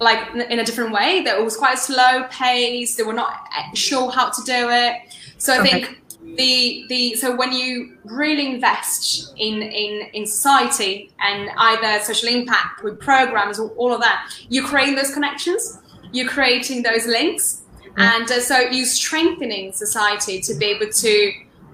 like 0.00 0.34
in 0.34 0.58
a 0.58 0.64
different 0.64 0.92
way. 0.92 1.22
That 1.22 1.38
it 1.38 1.44
was 1.44 1.56
quite 1.56 1.78
slow 1.78 2.24
pace. 2.30 2.96
They 2.96 3.02
were 3.02 3.12
not 3.12 3.34
sure 3.74 4.10
how 4.10 4.30
to 4.30 4.42
do 4.44 4.68
it. 4.70 4.96
So 5.38 5.52
I 5.52 5.60
okay. 5.60 5.70
think 5.70 6.00
the 6.36 6.86
the 6.88 7.14
so 7.14 7.34
when 7.34 7.52
you 7.52 7.98
really 8.04 8.54
invest 8.54 9.32
in 9.36 9.62
in 9.62 10.08
in 10.12 10.26
society 10.26 11.10
and 11.20 11.50
either 11.56 12.02
social 12.04 12.28
impact 12.28 12.82
with 12.82 12.98
programs 12.98 13.58
or 13.58 13.70
all 13.70 13.92
of 13.92 14.00
that, 14.00 14.32
you're 14.48 14.66
creating 14.66 14.96
those 14.96 15.12
connections. 15.12 15.78
You're 16.12 16.28
creating 16.28 16.82
those 16.82 17.06
links, 17.06 17.59
and 17.96 18.30
uh, 18.30 18.40
so 18.40 18.58
you're 18.58 18.86
strengthening 18.86 19.72
society 19.72 20.40
to 20.40 20.54
be 20.54 20.66
able 20.66 20.90
to 20.92 21.32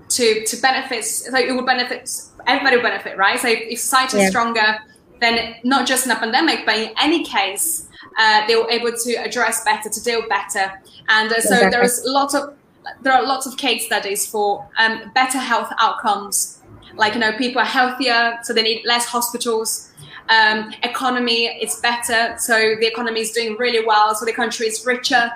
to 0.08 0.44
to 0.46 0.56
benefit. 0.58 1.04
So 1.04 1.36
it 1.36 1.54
will 1.54 1.66
benefit 1.66 2.08
everybody 2.46 2.76
will 2.76 2.82
benefit, 2.82 3.16
right? 3.16 3.38
So 3.38 3.48
if 3.48 3.78
society 3.80 4.18
is 4.18 4.22
yeah. 4.24 4.28
stronger, 4.30 4.78
then 5.20 5.56
not 5.64 5.86
just 5.86 6.06
in 6.06 6.12
a 6.12 6.16
pandemic, 6.16 6.64
but 6.64 6.76
in 6.76 6.90
any 7.00 7.24
case, 7.24 7.88
uh, 8.18 8.46
they 8.46 8.56
were 8.56 8.70
able 8.70 8.92
to 8.92 9.14
address 9.14 9.64
better, 9.64 9.88
to 9.88 10.02
deal 10.02 10.22
better. 10.28 10.72
And 11.08 11.32
uh, 11.32 11.40
so 11.40 11.54
exactly. 11.54 11.70
there 11.70 11.82
is 11.82 12.04
a 12.04 12.10
lot 12.10 12.34
of 12.34 12.54
there 13.02 13.12
are 13.12 13.24
lots 13.24 13.46
of 13.46 13.56
case 13.56 13.84
studies 13.84 14.30
for 14.30 14.68
um, 14.78 15.10
better 15.12 15.38
health 15.38 15.72
outcomes. 15.78 16.62
Like 16.94 17.14
you 17.14 17.20
know, 17.20 17.32
people 17.32 17.60
are 17.60 17.66
healthier, 17.66 18.38
so 18.42 18.52
they 18.52 18.62
need 18.62 18.82
less 18.86 19.06
hospitals. 19.06 19.92
Um, 20.28 20.72
economy 20.82 21.46
is 21.46 21.76
better, 21.80 22.36
so 22.38 22.76
the 22.80 22.86
economy 22.86 23.20
is 23.20 23.32
doing 23.32 23.56
really 23.56 23.84
well, 23.84 24.14
so 24.14 24.24
the 24.24 24.32
country 24.32 24.66
is 24.66 24.84
richer. 24.86 25.30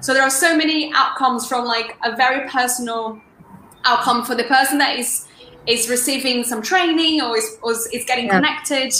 So 0.00 0.12
there 0.12 0.22
are 0.22 0.30
so 0.30 0.56
many 0.56 0.92
outcomes 0.94 1.46
from 1.46 1.64
like 1.64 1.96
a 2.04 2.14
very 2.16 2.48
personal 2.48 3.20
outcome 3.84 4.24
for 4.24 4.34
the 4.34 4.44
person 4.44 4.78
that 4.78 4.98
is 4.98 5.26
is 5.66 5.88
receiving 5.88 6.44
some 6.44 6.60
training 6.60 7.22
or 7.22 7.38
is, 7.38 7.58
or 7.62 7.72
is 7.72 8.04
getting 8.06 8.26
yeah. 8.26 8.32
connected 8.32 8.92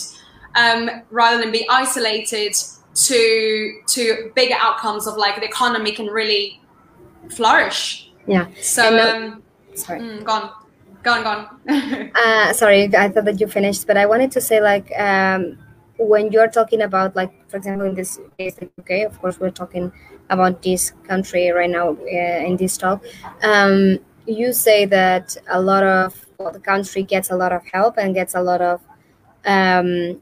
um, 0.54 0.90
rather 1.10 1.38
than 1.42 1.52
be 1.52 1.66
isolated 1.68 2.54
to 2.94 3.80
to 3.88 4.32
bigger 4.34 4.54
outcomes 4.58 5.06
of 5.06 5.16
like 5.16 5.36
the 5.36 5.44
economy 5.44 5.92
can 5.92 6.06
really 6.06 6.60
flourish. 7.30 8.10
Yeah. 8.26 8.46
So 8.60 8.98
um, 8.98 9.42
sorry. 9.74 10.00
Mm, 10.00 10.24
go 10.24 10.32
on. 10.32 10.50
Go 11.02 11.12
on, 11.12 11.22
go 11.22 11.30
on. 11.30 12.10
uh, 12.14 12.52
sorry, 12.54 12.94
I 12.96 13.10
thought 13.10 13.26
that 13.26 13.38
you 13.38 13.46
finished, 13.46 13.86
but 13.86 13.98
I 13.98 14.06
wanted 14.06 14.30
to 14.32 14.40
say 14.40 14.62
like 14.62 14.90
um, 14.98 15.58
when 15.98 16.32
you're 16.32 16.48
talking 16.48 16.80
about 16.80 17.14
like 17.14 17.32
for 17.50 17.58
example 17.58 17.86
in 17.86 17.94
this 17.94 18.18
case 18.38 18.56
UK, 18.62 19.04
of 19.04 19.20
course 19.20 19.38
we're 19.38 19.50
talking 19.50 19.92
about 20.30 20.62
this 20.62 20.92
country 21.06 21.50
right 21.50 21.70
now 21.70 21.90
uh, 21.90 22.46
in 22.46 22.56
this 22.56 22.76
talk. 22.76 23.04
Um, 23.42 23.98
you 24.26 24.52
say 24.52 24.86
that 24.86 25.36
a 25.48 25.60
lot 25.60 25.84
of 25.84 26.26
well, 26.38 26.52
the 26.52 26.60
country 26.60 27.02
gets 27.02 27.30
a 27.30 27.36
lot 27.36 27.52
of 27.52 27.62
help 27.72 27.98
and 27.98 28.14
gets 28.14 28.34
a 28.34 28.40
lot 28.40 28.60
of 28.60 28.80
um, 29.46 30.20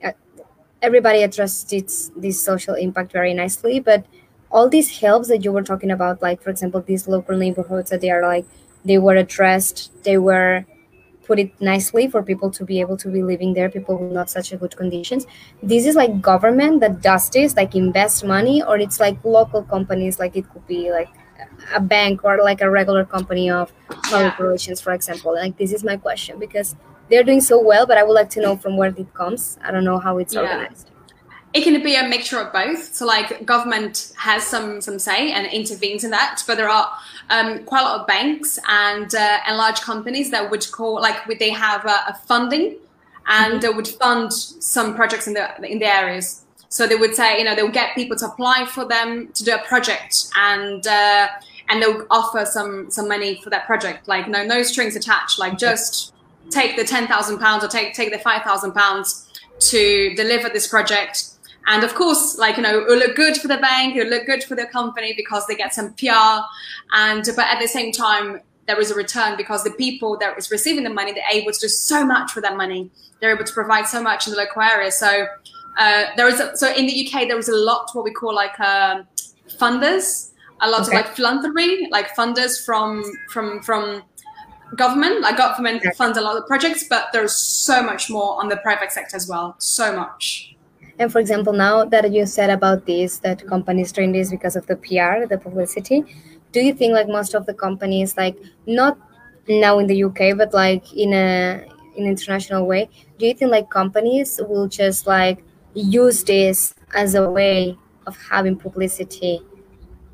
everybody 0.82 1.22
addressed 1.22 1.70
this 1.70 2.10
this 2.16 2.42
social 2.42 2.74
impact 2.74 3.12
very 3.12 3.32
nicely 3.32 3.78
but 3.78 4.04
all 4.50 4.68
these 4.68 5.00
helps 5.00 5.28
that 5.28 5.44
you 5.44 5.52
were 5.52 5.62
talking 5.62 5.90
about 5.90 6.20
like 6.20 6.42
for 6.42 6.50
example 6.50 6.80
these 6.80 7.06
local 7.06 7.36
neighborhoods 7.36 7.90
that 7.90 8.00
they 8.00 8.10
are 8.10 8.22
like 8.22 8.44
they 8.84 8.98
were 8.98 9.14
addressed 9.14 9.92
they 10.02 10.18
were 10.18 10.64
put 11.24 11.38
it 11.38 11.50
nicely 11.60 12.08
for 12.08 12.22
people 12.22 12.50
to 12.50 12.64
be 12.64 12.80
able 12.80 12.96
to 12.96 13.08
be 13.08 13.22
living 13.22 13.54
there 13.54 13.68
people 13.70 13.96
with 13.96 14.12
not 14.12 14.28
such 14.28 14.52
a 14.52 14.56
good 14.56 14.76
conditions 14.76 15.26
this 15.62 15.86
is 15.86 15.94
like 15.94 16.20
government 16.20 16.80
that 16.80 17.00
does 17.00 17.28
this 17.30 17.56
like 17.56 17.74
invest 17.74 18.24
money 18.24 18.62
or 18.62 18.78
it's 18.78 19.00
like 19.00 19.24
local 19.24 19.62
companies 19.62 20.18
like 20.18 20.36
it 20.36 20.48
could 20.52 20.66
be 20.66 20.90
like 20.90 21.08
a 21.74 21.80
bank 21.80 22.24
or 22.24 22.38
like 22.42 22.60
a 22.60 22.70
regular 22.70 23.04
company 23.04 23.50
of 23.50 23.72
public 23.88 24.34
yeah. 24.38 24.74
for 24.74 24.92
example 24.92 25.32
like 25.34 25.56
this 25.56 25.72
is 25.72 25.84
my 25.84 25.96
question 25.96 26.38
because 26.38 26.74
they're 27.12 27.22
doing 27.22 27.42
so 27.42 27.60
well, 27.60 27.86
but 27.86 27.98
I 27.98 28.02
would 28.04 28.14
like 28.14 28.30
to 28.30 28.40
know 28.40 28.56
from 28.56 28.78
where 28.78 28.88
it 28.88 29.14
comes. 29.14 29.58
I 29.62 29.70
don't 29.70 29.84
know 29.84 29.98
how 29.98 30.16
it's 30.16 30.32
yeah. 30.32 30.40
organized. 30.40 30.91
It 31.54 31.64
can 31.64 31.82
be 31.82 31.96
a 31.96 32.08
mixture 32.08 32.40
of 32.40 32.52
both. 32.52 32.94
So, 32.94 33.04
like, 33.04 33.44
government 33.44 34.12
has 34.16 34.42
some 34.42 34.80
some 34.80 34.98
say 34.98 35.32
and 35.32 35.46
intervenes 35.46 36.02
in 36.04 36.10
that, 36.10 36.42
but 36.46 36.56
there 36.56 36.68
are 36.68 36.90
um, 37.30 37.64
quite 37.64 37.82
a 37.82 37.84
lot 37.84 38.00
of 38.00 38.06
banks 38.06 38.58
and 38.68 39.14
uh, 39.14 39.38
and 39.46 39.56
large 39.56 39.80
companies 39.80 40.30
that 40.30 40.50
would 40.50 40.70
call 40.72 41.00
like 41.00 41.26
would 41.26 41.38
they 41.38 41.50
have 41.50 41.84
a, 41.84 41.98
a 42.08 42.20
funding 42.26 42.76
and 43.26 43.62
mm-hmm. 43.62 43.76
would 43.76 43.88
fund 43.88 44.32
some 44.32 44.94
projects 44.94 45.26
in 45.26 45.34
the 45.34 45.70
in 45.70 45.78
the 45.78 45.86
areas. 45.86 46.44
So 46.68 46.86
they 46.86 46.96
would 46.96 47.14
say, 47.14 47.38
you 47.38 47.44
know, 47.44 47.54
they'll 47.54 47.68
get 47.68 47.94
people 47.94 48.16
to 48.16 48.26
apply 48.26 48.64
for 48.64 48.86
them 48.86 49.28
to 49.32 49.44
do 49.44 49.54
a 49.54 49.62
project 49.66 50.28
and. 50.36 50.86
Uh, 50.86 51.28
and 51.68 51.80
they'll 51.80 52.04
offer 52.10 52.44
some 52.44 52.90
some 52.90 53.08
money 53.08 53.40
for 53.42 53.48
that 53.48 53.64
project 53.66 54.08
like 54.08 54.28
no 54.28 54.44
no 54.44 54.64
strings 54.64 54.96
attached 54.96 55.38
like 55.38 55.56
just 55.56 56.12
take 56.50 56.76
the 56.76 56.84
ten 56.84 57.06
thousand 57.06 57.38
pounds 57.38 57.64
or 57.64 57.68
take 57.68 57.94
take 57.94 58.10
the 58.10 58.18
five 58.18 58.42
thousand 58.42 58.72
pounds 58.72 59.28
to 59.70 60.14
deliver 60.14 60.48
this 60.48 60.66
project. 60.66 61.30
And 61.66 61.84
of 61.84 61.94
course, 61.94 62.38
like 62.38 62.56
you 62.56 62.62
know, 62.62 62.80
it 62.80 62.86
will 62.86 62.98
look 62.98 63.16
good 63.16 63.36
for 63.36 63.48
the 63.48 63.58
bank, 63.58 63.96
it 63.96 64.04
will 64.04 64.10
look 64.10 64.26
good 64.26 64.42
for 64.44 64.54
the 64.54 64.66
company 64.66 65.14
because 65.16 65.46
they 65.46 65.54
get 65.54 65.74
some 65.74 65.94
PR. 65.94 66.40
And 66.92 67.24
but 67.36 67.46
at 67.46 67.60
the 67.60 67.68
same 67.68 67.92
time, 67.92 68.40
there 68.66 68.80
is 68.80 68.90
a 68.90 68.94
return 68.94 69.36
because 69.36 69.64
the 69.64 69.70
people 69.72 70.16
that 70.18 70.36
is 70.38 70.50
receiving 70.50 70.84
the 70.84 70.90
money, 70.90 71.12
they're 71.12 71.24
able 71.32 71.52
to 71.52 71.60
do 71.60 71.68
so 71.68 72.04
much 72.04 72.32
for 72.32 72.40
that 72.40 72.56
money. 72.56 72.90
They're 73.20 73.34
able 73.34 73.44
to 73.44 73.52
provide 73.52 73.86
so 73.86 74.02
much 74.02 74.26
in 74.26 74.32
the 74.32 74.38
local 74.38 74.62
area. 74.62 74.90
So 74.90 75.26
uh, 75.78 76.04
there 76.16 76.28
is 76.28 76.40
a, 76.40 76.56
so 76.56 76.72
in 76.72 76.86
the 76.86 77.06
UK 77.06 77.28
there 77.28 77.38
is 77.38 77.48
a 77.48 77.56
lot 77.56 77.90
what 77.92 78.04
we 78.04 78.12
call 78.12 78.34
like 78.34 78.58
uh, 78.58 79.02
funders, 79.58 80.30
a 80.60 80.70
lot 80.70 80.82
okay. 80.82 80.98
of 80.98 81.04
like 81.04 81.14
philanthropy, 81.14 81.88
like 81.90 82.14
funders 82.16 82.64
from 82.64 83.04
from 83.30 83.62
from 83.62 84.02
government. 84.76 85.20
Like 85.20 85.36
government 85.36 85.82
funds 85.96 86.18
a 86.18 86.20
lot 86.20 86.36
of 86.36 86.46
projects, 86.46 86.84
but 86.88 87.08
there's 87.12 87.34
so 87.34 87.82
much 87.82 88.10
more 88.10 88.40
on 88.40 88.48
the 88.48 88.56
private 88.58 88.92
sector 88.92 89.16
as 89.16 89.28
well. 89.28 89.54
So 89.58 89.94
much. 89.94 90.51
And 91.02 91.10
for 91.10 91.18
example, 91.18 91.52
now 91.52 91.84
that 91.84 92.12
you 92.12 92.24
said 92.26 92.48
about 92.48 92.86
this, 92.86 93.18
that 93.18 93.44
companies 93.48 93.90
doing 93.90 94.12
this 94.12 94.30
because 94.30 94.54
of 94.54 94.68
the 94.68 94.76
PR, 94.76 95.26
the 95.26 95.36
publicity, 95.36 96.04
do 96.52 96.60
you 96.60 96.72
think 96.72 96.92
like 96.92 97.08
most 97.08 97.34
of 97.34 97.44
the 97.44 97.54
companies, 97.54 98.16
like 98.16 98.38
not 98.66 98.96
now 99.48 99.80
in 99.80 99.88
the 99.88 100.04
UK, 100.04 100.36
but 100.36 100.54
like 100.54 100.92
in 100.92 101.12
a 101.12 101.66
in 101.96 102.06
international 102.06 102.66
way, 102.66 102.88
do 103.18 103.26
you 103.26 103.34
think 103.34 103.50
like 103.50 103.68
companies 103.68 104.40
will 104.48 104.68
just 104.68 105.08
like 105.08 105.42
use 105.74 106.22
this 106.22 106.72
as 106.94 107.16
a 107.16 107.28
way 107.28 107.76
of 108.06 108.16
having 108.30 108.54
publicity 108.54 109.40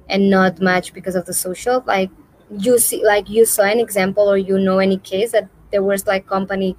and 0.09 0.31
not 0.31 0.59
much 0.59 0.95
because 0.95 1.15
of 1.15 1.27
the 1.27 1.35
social? 1.35 1.85
Like 1.87 2.11
you 2.51 2.79
see 2.79 3.05
like 3.05 3.29
you 3.29 3.45
saw 3.45 3.65
an 3.65 3.79
example 3.79 4.27
or 4.27 4.39
you 4.39 4.59
know 4.59 4.79
any 4.79 4.97
case 4.97 5.33
that 5.33 5.51
there 5.71 5.83
was 5.83 6.07
like 6.07 6.27
company 6.27 6.75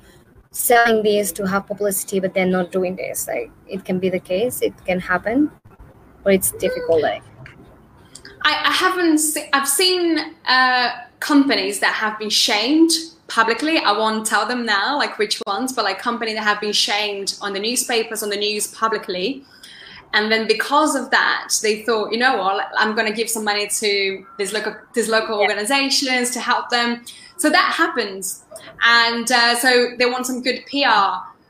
selling 0.51 1.03
this 1.03 1.31
to 1.33 1.47
have 1.47 1.67
publicity 1.67 2.19
but 2.19 2.33
they're 2.33 2.45
not 2.45 2.71
doing 2.71 2.95
this. 2.95 3.27
Like 3.27 3.51
it 3.67 3.85
can 3.85 3.99
be 3.99 4.09
the 4.09 4.19
case 4.19 4.61
it 4.61 4.73
can 4.85 4.99
happen 4.99 5.51
but 6.23 6.33
it's 6.33 6.51
difficult 6.53 7.01
like. 7.01 7.23
I, 8.43 8.51
I 8.65 8.71
haven't 8.71 9.17
se- 9.17 9.49
i've 9.53 9.67
seen 9.67 10.17
uh, 10.45 10.91
companies 11.19 11.79
that 11.81 11.93
have 11.93 12.17
been 12.17 12.29
shamed 12.29 12.91
publicly. 13.27 13.77
I 13.77 13.91
won't 13.91 14.25
tell 14.25 14.47
them 14.47 14.65
now 14.65 14.97
like 14.97 15.17
which 15.19 15.41
ones 15.45 15.73
but 15.73 15.85
like 15.85 15.99
companies 15.99 16.35
that 16.35 16.43
have 16.43 16.59
been 16.59 16.73
shamed 16.73 17.37
on 17.41 17.53
the 17.53 17.59
newspapers 17.59 18.23
on 18.23 18.29
the 18.29 18.37
news 18.37 18.67
publicly. 18.67 19.43
And 20.13 20.31
then 20.31 20.47
because 20.47 20.95
of 20.95 21.11
that 21.11 21.53
they 21.61 21.83
thought 21.83 22.11
you 22.11 22.17
know 22.17 22.37
what? 22.37 22.65
I'm 22.75 22.95
going 22.95 23.05
to 23.07 23.13
give 23.13 23.29
some 23.29 23.43
money 23.43 23.67
to 23.67 24.25
these 24.39 24.51
local 24.51 24.75
these 24.93 25.09
local 25.09 25.35
yeah. 25.35 25.47
organizations 25.47 26.31
to 26.31 26.39
help 26.39 26.69
them 26.69 27.05
so 27.39 27.49
that 27.49 27.73
happens 27.73 28.43
and 28.83 29.31
uh, 29.31 29.55
so 29.55 29.91
they 29.97 30.05
want 30.05 30.25
some 30.25 30.41
good 30.41 30.63
pr 30.65 30.77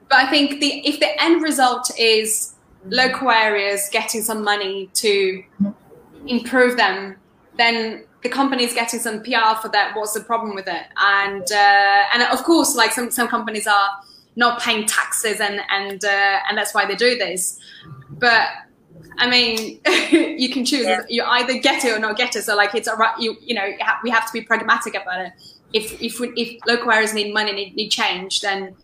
but 0.07 0.17
i 0.17 0.27
think 0.29 0.59
the 0.61 0.87
if 0.87 0.99
the 0.99 1.21
end 1.21 1.41
result 1.41 1.91
is 1.99 2.55
local 2.85 3.29
areas 3.29 3.89
getting 3.91 4.21
some 4.21 4.43
money 4.43 4.89
to 4.93 5.43
improve 6.27 6.77
them 6.77 7.17
then 7.57 8.03
the 8.23 8.29
company 8.29 8.63
is 8.63 8.73
getting 8.73 8.99
some 8.99 9.21
pr 9.21 9.55
for 9.61 9.69
that 9.69 9.91
what's 9.95 10.13
the 10.13 10.21
problem 10.21 10.55
with 10.55 10.67
it 10.67 10.85
and 10.97 11.51
uh, 11.51 12.03
and 12.13 12.23
of 12.23 12.43
course 12.43 12.75
like 12.75 12.91
some 12.91 13.11
some 13.11 13.27
companies 13.27 13.67
are 13.67 13.89
not 14.35 14.61
paying 14.61 14.85
taxes 14.85 15.41
and 15.41 15.59
and 15.69 16.05
uh, 16.05 16.39
and 16.47 16.57
that's 16.57 16.73
why 16.73 16.85
they 16.85 16.95
do 16.95 17.17
this 17.17 17.59
but 18.11 18.47
I 19.19 19.29
mean, 19.29 19.79
you 20.39 20.49
can 20.49 20.65
choose. 20.65 20.85
Yeah. 20.85 21.01
You 21.09 21.23
either 21.23 21.59
get 21.59 21.83
it 21.83 21.91
or 21.91 21.99
not 21.99 22.17
get 22.17 22.35
it. 22.35 22.43
So 22.43 22.55
like 22.55 22.73
it's 22.73 22.87
a 22.87 22.95
right. 22.95 23.17
You 23.19 23.35
you 23.41 23.53
know 23.53 23.69
we 24.03 24.09
have 24.09 24.25
to 24.25 24.33
be 24.33 24.41
pragmatic 24.41 24.95
about 24.95 25.25
it. 25.25 25.33
If 25.73 26.01
if 26.01 26.19
we, 26.19 26.29
if 26.35 26.59
local 26.65 26.91
areas 26.91 27.13
need 27.13 27.33
money 27.33 27.51
need, 27.53 27.75
need 27.75 27.89
change, 27.89 28.41
then 28.41 28.75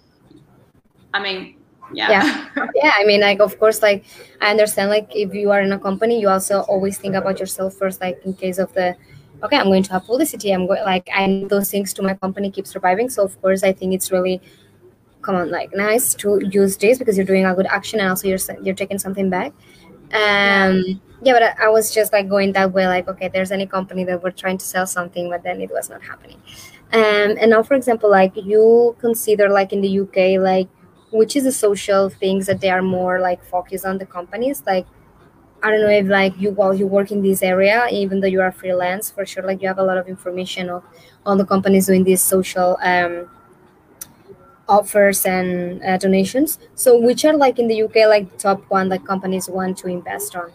I 1.14 1.20
mean 1.22 1.56
yeah. 1.94 2.10
Yeah. 2.56 2.68
Yeah 2.76 2.92
i 2.96 3.06
mean 3.06 3.22
like 3.22 3.40
of 3.40 3.58
course 3.60 3.82
like 3.82 4.06
i 4.42 4.50
understand 4.50 4.90
like 4.90 5.10
if 5.16 5.34
you 5.34 5.52
are 5.52 5.62
in 5.62 5.72
a 5.72 5.80
company 5.80 6.20
you 6.20 6.30
also 6.30 6.62
always 6.62 6.98
think 6.98 7.16
about 7.16 7.40
yourself 7.40 7.76
first 7.76 8.02
like 8.02 8.20
in 8.26 8.34
case 8.34 8.58
of 8.58 8.74
the 8.74 8.96
okay 9.44 9.58
i'm 9.58 9.68
going 9.68 9.84
to 9.84 9.92
have 9.92 10.06
publicity 10.06 10.52
i'm 10.52 10.66
going 10.68 10.84
like 10.84 11.08
i 11.14 11.26
need 11.26 11.50
those 11.50 11.70
things 11.70 11.94
to 11.94 12.02
my 12.02 12.14
company 12.16 12.50
keep 12.50 12.68
surviving. 12.68 13.10
So 13.10 13.24
of 13.24 13.40
course 13.42 13.64
i 13.64 13.72
think 13.72 13.94
it's 13.94 14.12
really 14.12 14.42
come 15.22 15.36
on 15.36 15.50
like 15.50 15.76
nice 15.76 16.14
to 16.16 16.40
use 16.52 16.78
this 16.78 17.00
because 17.00 17.18
you're 17.18 17.26
doing 17.26 17.46
a 17.46 17.56
good 17.56 17.66
action 17.68 18.00
and 18.00 18.10
also 18.10 18.28
you're 18.28 18.40
you're 18.62 18.76
taking 18.76 19.00
something 19.00 19.30
back. 19.30 19.54
Um 20.14 21.02
yeah 21.24 21.34
but 21.34 21.44
I, 21.44 21.66
I 21.66 21.70
was 21.70 21.94
just 21.94 22.14
like 22.14 22.30
going 22.30 22.54
that 22.54 22.72
way 22.72 22.88
like 22.88 23.08
okay 23.08 23.28
there's 23.28 23.52
any 23.52 23.66
company 23.66 24.04
that 24.04 24.22
we're 24.22 24.32
trying 24.32 24.58
to 24.58 24.66
sell 24.66 24.86
something 24.86 25.30
but 25.30 25.44
then 25.44 25.62
it 25.62 25.72
was 25.72 25.90
not 25.90 26.02
happening 26.04 26.42
um 26.94 27.36
and 27.42 27.50
now 27.52 27.64
for 27.64 27.74
example 27.74 28.10
like 28.10 28.36
you 28.36 28.96
consider 29.00 29.50
like 29.50 29.74
in 29.74 29.82
the 29.82 30.00
uk 30.00 30.16
like 30.42 30.68
which 31.12 31.36
is 31.36 31.44
the 31.44 31.52
social 31.52 32.10
things 32.10 32.46
that 32.46 32.60
they 32.62 32.70
are 32.70 32.82
more 32.82 33.20
like 33.20 33.44
focused 33.46 33.86
on 33.86 33.98
the 33.98 34.06
companies? 34.06 34.64
Like 34.66 34.86
i 35.64 35.72
don't 35.72 35.82
know 35.82 35.90
if 35.90 36.08
like 36.08 36.34
you 36.40 36.52
while 36.52 36.74
you 36.74 36.88
work 36.88 37.12
in 37.12 37.22
this 37.22 37.42
area 37.44 37.88
even 37.92 38.20
though 38.20 38.28
you 38.28 38.42
are 38.42 38.52
freelance 38.52 39.10
for 39.12 39.26
sure 39.26 39.44
like 39.44 39.62
you 39.62 39.68
have 39.68 39.80
a 39.80 39.84
lot 39.84 39.98
of 39.98 40.08
information 40.08 40.70
of 40.70 40.84
all 41.26 41.38
the 41.38 41.46
companies 41.46 41.88
doing 41.88 42.04
these 42.04 42.22
social 42.22 42.78
um, 42.82 43.30
offers 44.68 45.26
and 45.26 45.84
uh, 45.84 45.98
donations. 45.98 46.60
So 46.76 47.00
which 47.00 47.26
are 47.26 47.36
like 47.36 47.60
in 47.60 47.68
the 47.68 47.84
uk 47.84 47.96
like 47.96 48.38
top 48.38 48.64
one 48.70 48.90
that 48.90 49.06
companies 49.06 49.50
want 49.50 49.78
to 49.80 49.88
invest 49.88 50.36
on 50.36 50.52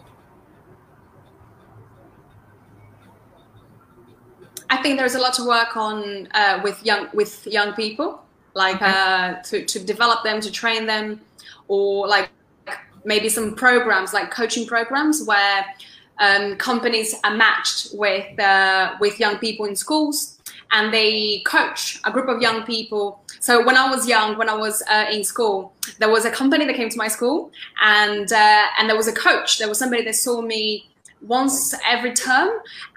I 4.71 4.77
think 4.81 4.97
there's 4.97 5.15
a 5.15 5.19
lot 5.19 5.33
to 5.33 5.43
work 5.43 5.75
on 5.75 6.29
uh, 6.31 6.61
with 6.63 6.83
young 6.85 7.09
with 7.13 7.45
young 7.45 7.73
people 7.73 8.23
like 8.53 8.77
okay. 8.77 8.85
uh, 8.85 9.41
to, 9.43 9.65
to 9.65 9.79
develop 9.79 10.23
them, 10.23 10.41
to 10.41 10.51
train 10.51 10.85
them, 10.85 11.21
or 11.67 12.07
like 12.07 12.29
maybe 13.03 13.29
some 13.29 13.55
programs 13.55 14.13
like 14.13 14.31
coaching 14.31 14.65
programs 14.65 15.23
where 15.25 15.65
um, 16.19 16.55
companies 16.55 17.15
are 17.23 17.35
matched 17.35 17.89
with 17.93 18.39
uh, 18.39 18.95
with 19.01 19.19
young 19.19 19.37
people 19.39 19.65
in 19.65 19.75
schools 19.75 20.39
and 20.71 20.93
they 20.93 21.41
coach 21.45 21.99
a 22.05 22.11
group 22.11 22.29
of 22.29 22.41
young 22.41 22.63
people. 22.63 23.21
So 23.41 23.65
when 23.65 23.75
I 23.75 23.89
was 23.89 24.07
young, 24.07 24.37
when 24.37 24.47
I 24.47 24.55
was 24.55 24.81
uh, 24.89 25.05
in 25.11 25.25
school, 25.25 25.73
there 25.99 26.09
was 26.09 26.23
a 26.23 26.31
company 26.31 26.65
that 26.65 26.75
came 26.75 26.89
to 26.89 26.97
my 26.97 27.09
school, 27.09 27.51
and 27.83 28.31
uh, 28.31 28.65
and 28.79 28.89
there 28.89 28.97
was 28.97 29.07
a 29.07 29.13
coach. 29.13 29.59
There 29.59 29.67
was 29.67 29.79
somebody 29.79 30.05
that 30.05 30.15
saw 30.15 30.41
me 30.41 30.90
once 31.21 31.73
every 31.85 32.13
term 32.13 32.49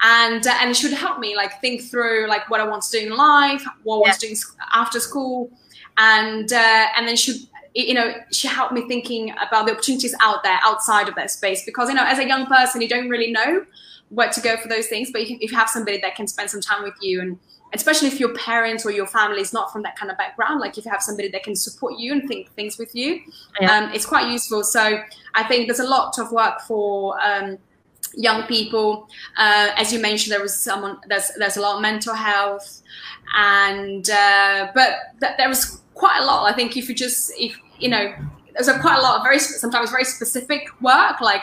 and 0.03 0.47
uh, 0.47 0.55
and 0.61 0.77
she 0.77 0.89
would 0.89 0.97
help 0.97 1.19
me 1.19 1.37
like 1.37 1.61
think 1.61 1.83
through 1.83 2.27
like 2.29 2.49
what 2.51 2.61
I 2.61 2.67
want 2.67 2.83
to 2.85 2.91
do 2.99 3.07
in 3.07 3.17
life 3.17 3.65
what. 3.83 3.97
I 3.97 4.09
was 4.09 4.19
doing 4.19 4.37
after 4.73 4.99
school 4.99 5.51
and 5.99 6.53
uh, 6.53 6.87
and 6.97 7.07
then 7.07 7.17
she 7.17 7.49
you 7.75 7.95
know 7.95 8.15
she 8.31 8.49
helped 8.49 8.73
me 8.73 8.87
thinking 8.89 9.35
about 9.47 9.67
the 9.67 9.73
opportunities 9.73 10.15
out 10.21 10.43
there 10.43 10.59
outside 10.63 11.09
of 11.09 11.15
that 11.17 11.31
space 11.31 11.65
because 11.65 11.89
you 11.89 11.95
know 11.95 12.05
as 12.05 12.19
a 12.19 12.27
young 12.27 12.47
person 12.47 12.81
you 12.81 12.89
don't 12.89 13.09
really 13.09 13.33
know 13.33 13.65
where 14.11 14.31
to 14.31 14.41
go 14.41 14.57
for 14.57 14.69
those 14.69 14.87
things 14.87 15.11
but 15.13 15.21
if 15.23 15.51
you 15.53 15.57
have 15.57 15.69
somebody 15.69 16.01
that 16.01 16.15
can 16.15 16.27
spend 16.27 16.49
some 16.49 16.61
time 16.61 16.83
with 16.83 16.95
you 17.01 17.21
and 17.21 17.39
especially 17.73 18.07
if 18.07 18.21
your 18.21 18.33
parents 18.35 18.87
or 18.87 18.93
your 18.93 19.07
family 19.07 19.41
is 19.41 19.53
not 19.53 19.73
from 19.73 19.83
that 19.83 19.97
kind 19.97 20.11
of 20.11 20.17
background 20.17 20.61
like 20.61 20.79
if 20.79 20.85
you 20.85 20.91
have 20.91 21.03
somebody 21.03 21.29
that 21.29 21.43
can 21.43 21.57
support 21.57 21.99
you 21.99 22.13
and 22.13 22.29
think 22.29 22.49
things 22.53 22.79
with 22.79 22.95
you 22.95 23.21
yeah. 23.61 23.77
um, 23.77 23.93
it's 23.93 24.07
quite 24.07 24.31
useful 24.31 24.63
so 24.63 25.01
i 25.35 25.43
think 25.43 25.67
there's 25.67 25.81
a 25.81 25.89
lot 25.89 26.17
of 26.19 26.31
work 26.31 26.61
for 26.61 27.21
um, 27.21 27.59
young 28.17 28.45
people. 28.45 29.09
Uh, 29.37 29.71
as 29.77 29.93
you 29.93 29.99
mentioned, 29.99 30.33
there 30.33 30.43
was 30.43 30.57
someone 30.57 30.99
there's 31.09 31.31
there's 31.39 31.57
a 31.57 31.61
lot 31.61 31.77
of 31.77 31.83
mental 31.83 32.15
health, 32.15 32.83
and 33.37 34.09
uh, 34.11 34.69
but 34.75 34.97
th- 35.21 35.37
there 35.37 35.49
was 35.49 35.81
quite 35.95 36.21
a 36.21 36.25
lot. 36.25 36.51
I 36.51 36.55
think 36.55 36.77
if 36.77 36.89
you 36.89 36.95
just 36.95 37.33
if 37.37 37.59
you 37.79 37.89
know 37.89 38.15
there's 38.55 38.69
a 38.69 38.79
quite 38.81 38.99
a 38.99 39.03
lot 39.03 39.17
of 39.17 39.23
very 39.23 39.39
sometimes 39.39 39.91
very 39.91 40.05
specific 40.05 40.69
work 40.81 41.21
like 41.21 41.43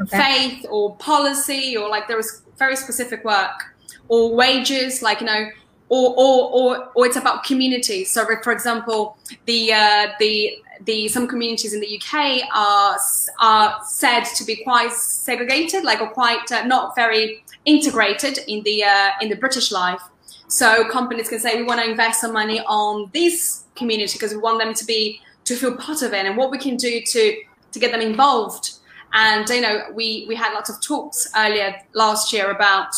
okay. 0.00 0.18
faith 0.18 0.66
or 0.70 0.96
policy 0.96 1.76
or 1.76 1.88
like 1.88 2.08
there 2.08 2.16
was 2.16 2.42
very 2.58 2.76
specific 2.76 3.24
work 3.24 3.74
or 4.08 4.34
wages 4.34 5.02
like 5.02 5.20
you 5.20 5.26
know 5.26 5.48
or 5.88 6.14
or 6.16 6.50
or, 6.52 6.88
or 6.94 7.06
it's 7.06 7.16
about 7.16 7.44
community 7.44 8.04
so 8.04 8.24
for 8.42 8.52
example 8.52 9.16
the 9.46 9.72
uh, 9.72 10.08
the 10.18 10.61
the 10.84 11.08
some 11.08 11.26
communities 11.28 11.74
in 11.74 11.80
the 11.80 12.00
UK 12.00 12.42
are 12.54 12.96
are 13.40 13.80
said 13.84 14.24
to 14.24 14.44
be 14.44 14.56
quite 14.64 14.92
segregated, 14.92 15.84
like 15.84 16.00
or 16.00 16.08
quite 16.08 16.50
uh, 16.50 16.64
not 16.64 16.94
very 16.94 17.44
integrated 17.64 18.38
in 18.48 18.62
the 18.62 18.84
uh, 18.84 19.10
in 19.20 19.28
the 19.28 19.36
British 19.36 19.70
life. 19.72 20.00
So 20.48 20.86
companies 20.88 21.28
can 21.28 21.40
say 21.40 21.56
we 21.56 21.62
want 21.62 21.80
to 21.80 21.90
invest 21.90 22.20
some 22.20 22.32
money 22.32 22.60
on 22.66 23.10
this 23.14 23.64
community 23.74 24.12
because 24.12 24.32
we 24.32 24.38
want 24.38 24.58
them 24.58 24.74
to 24.74 24.84
be 24.84 25.20
to 25.44 25.56
feel 25.56 25.76
part 25.76 26.02
of 26.02 26.12
it, 26.12 26.26
and 26.26 26.36
what 26.36 26.50
we 26.50 26.58
can 26.58 26.76
do 26.76 27.00
to 27.00 27.36
to 27.72 27.78
get 27.78 27.92
them 27.92 28.00
involved. 28.00 28.72
And 29.14 29.48
you 29.48 29.60
know, 29.60 29.84
we 29.92 30.24
we 30.28 30.34
had 30.34 30.52
lots 30.54 30.70
of 30.70 30.80
talks 30.80 31.30
earlier 31.36 31.74
last 31.94 32.32
year 32.32 32.50
about 32.50 32.94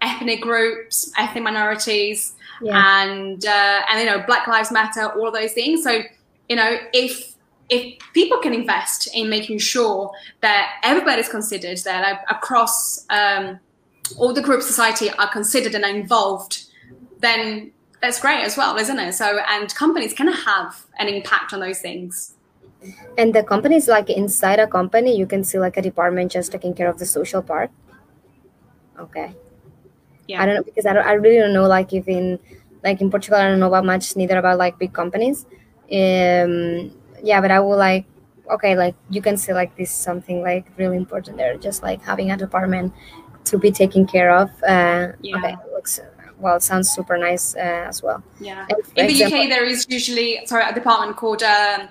ethnic 0.00 0.40
groups, 0.40 1.12
ethnic 1.18 1.44
minorities, 1.44 2.34
yeah. 2.62 3.02
and 3.02 3.44
uh, 3.44 3.82
and 3.88 4.00
you 4.00 4.06
know, 4.06 4.24
Black 4.26 4.46
Lives 4.46 4.70
Matter, 4.70 5.06
all 5.12 5.30
those 5.30 5.52
things. 5.52 5.82
So 5.82 6.02
you 6.50 6.56
know, 6.56 6.76
if 6.92 7.36
if 7.70 7.96
people 8.12 8.38
can 8.38 8.52
invest 8.52 9.08
in 9.14 9.30
making 9.30 9.58
sure 9.58 10.10
that 10.40 10.80
everybody's 10.82 11.28
considered, 11.28 11.78
that 11.84 12.24
across 12.28 13.06
um, 13.08 13.60
all 14.18 14.34
the 14.34 14.42
groups 14.42 14.66
society 14.66 15.08
are 15.10 15.30
considered 15.30 15.76
and 15.76 15.84
are 15.84 15.94
involved, 15.94 16.64
then 17.20 17.70
that's 18.02 18.20
great 18.20 18.42
as 18.42 18.56
well, 18.56 18.76
isn't 18.76 18.98
it? 18.98 19.12
So, 19.12 19.38
and 19.48 19.72
companies 19.76 20.12
can 20.12 20.26
have 20.26 20.84
an 20.98 21.06
impact 21.06 21.52
on 21.52 21.60
those 21.60 21.78
things. 21.78 22.34
And 23.16 23.32
the 23.32 23.44
companies, 23.44 23.86
like 23.86 24.10
inside 24.10 24.58
a 24.58 24.66
company, 24.66 25.16
you 25.16 25.26
can 25.26 25.44
see 25.44 25.60
like 25.60 25.76
a 25.76 25.82
department 25.82 26.32
just 26.32 26.50
taking 26.50 26.74
care 26.74 26.88
of 26.88 26.98
the 26.98 27.06
social 27.06 27.42
part. 27.42 27.70
Okay. 28.98 29.32
Yeah. 30.26 30.42
I 30.42 30.46
don't 30.46 30.56
know 30.56 30.64
because 30.64 30.86
I, 30.86 30.94
don't, 30.94 31.06
I 31.06 31.12
really 31.12 31.38
don't 31.38 31.52
know 31.52 31.68
like 31.68 31.92
if 31.92 32.08
in 32.08 32.40
like 32.82 33.00
in 33.00 33.10
Portugal 33.10 33.38
I 33.38 33.46
don't 33.46 33.60
know 33.60 33.68
about 33.68 33.84
much 33.84 34.16
neither 34.16 34.38
about 34.38 34.58
like 34.58 34.78
big 34.78 34.92
companies 34.92 35.46
um 35.92 36.90
yeah 37.22 37.40
but 37.40 37.50
i 37.50 37.58
would 37.58 37.76
like 37.76 38.06
okay 38.50 38.76
like 38.76 38.94
you 39.10 39.22
can 39.22 39.36
see 39.36 39.52
like 39.52 39.74
this 39.76 39.90
something 39.90 40.42
like 40.42 40.66
really 40.76 40.96
important 40.96 41.36
there 41.36 41.56
just 41.56 41.82
like 41.82 42.02
having 42.02 42.30
a 42.30 42.36
department 42.36 42.92
to 43.44 43.58
be 43.58 43.70
taken 43.70 44.06
care 44.06 44.30
of 44.30 44.50
uh 44.64 45.08
yeah. 45.20 45.36
okay 45.36 45.56
looks 45.72 46.00
well 46.38 46.56
it 46.56 46.62
sounds 46.62 46.90
super 46.90 47.16
nice 47.16 47.54
uh, 47.56 47.86
as 47.88 48.02
well 48.02 48.22
yeah 48.40 48.66
in 48.96 49.06
the 49.06 49.12
example, 49.12 49.40
uk 49.40 49.48
there 49.48 49.64
is 49.64 49.86
usually 49.88 50.40
sorry 50.46 50.64
a 50.64 50.74
department 50.74 51.16
called 51.16 51.42
um, 51.42 51.88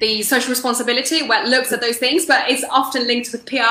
the 0.00 0.22
social 0.22 0.50
responsibility 0.50 1.22
where 1.28 1.44
it 1.44 1.48
looks 1.48 1.72
at 1.72 1.80
those 1.80 1.98
things 1.98 2.26
but 2.26 2.48
it's 2.48 2.64
often 2.70 3.06
linked 3.06 3.30
with 3.32 3.44
pr 3.46 3.62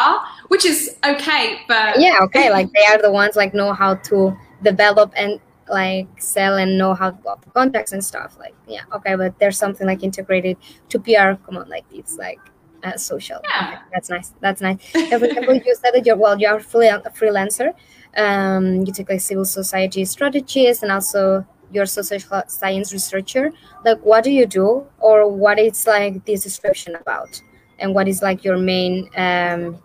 which 0.50 0.66
is 0.66 0.96
okay 1.06 1.60
but 1.68 2.00
yeah 2.00 2.20
okay 2.22 2.50
like 2.50 2.72
they 2.74 2.86
are 2.86 3.02
the 3.02 3.12
ones 3.12 3.36
like 3.36 3.54
know 3.54 3.74
how 3.74 3.96
to 3.96 4.36
develop 4.64 5.12
and 5.16 5.40
like 5.72 6.08
sell 6.22 6.58
and 6.58 6.78
know 6.78 6.94
how 6.94 7.12
to 7.12 7.18
go 7.24 7.36
contacts 7.54 7.94
and 7.94 8.04
stuff 8.04 8.38
like 8.38 8.54
yeah 8.68 8.82
okay 8.94 9.16
but 9.16 9.38
there's 9.40 9.58
something 9.58 9.88
like 9.88 10.04
integrated 10.04 10.58
to 10.90 11.00
pr 11.00 11.34
come 11.46 11.58
on 11.58 11.68
like 11.70 11.86
it's 11.92 12.18
like 12.18 12.40
uh, 12.84 12.98
social. 12.98 13.40
Yeah. 13.44 13.68
Okay, 13.68 13.78
that's 13.94 14.10
nice 14.10 14.34
that's 14.40 14.62
nice. 14.62 14.80
And 14.96 15.20
for 15.20 15.26
example 15.26 15.54
you 15.54 15.76
said 15.76 15.92
that 15.94 16.06
you're 16.06 16.18
well 16.18 16.40
you're 16.40 16.60
fully 16.60 16.88
a 16.88 17.00
freelancer 17.00 17.74
um, 18.18 18.86
you 18.86 18.92
take 18.92 19.10
like 19.10 19.22
civil 19.22 19.46
society 19.46 20.04
strategies 20.06 20.84
and 20.84 20.92
also 20.92 21.46
you're 21.72 21.86
social 21.86 22.44
science 22.48 22.92
researcher. 22.92 23.52
Like 23.86 24.00
what 24.00 24.24
do 24.24 24.32
you 24.32 24.46
do 24.46 24.86
or 25.00 25.32
what 25.32 25.60
is 25.60 25.88
like 25.88 26.26
this 26.26 26.44
description 26.44 26.96
about? 26.96 27.42
And 27.80 27.96
what 27.96 28.08
is 28.08 28.22
like 28.22 28.44
your 28.44 28.58
main 28.58 29.10
um 29.16 29.80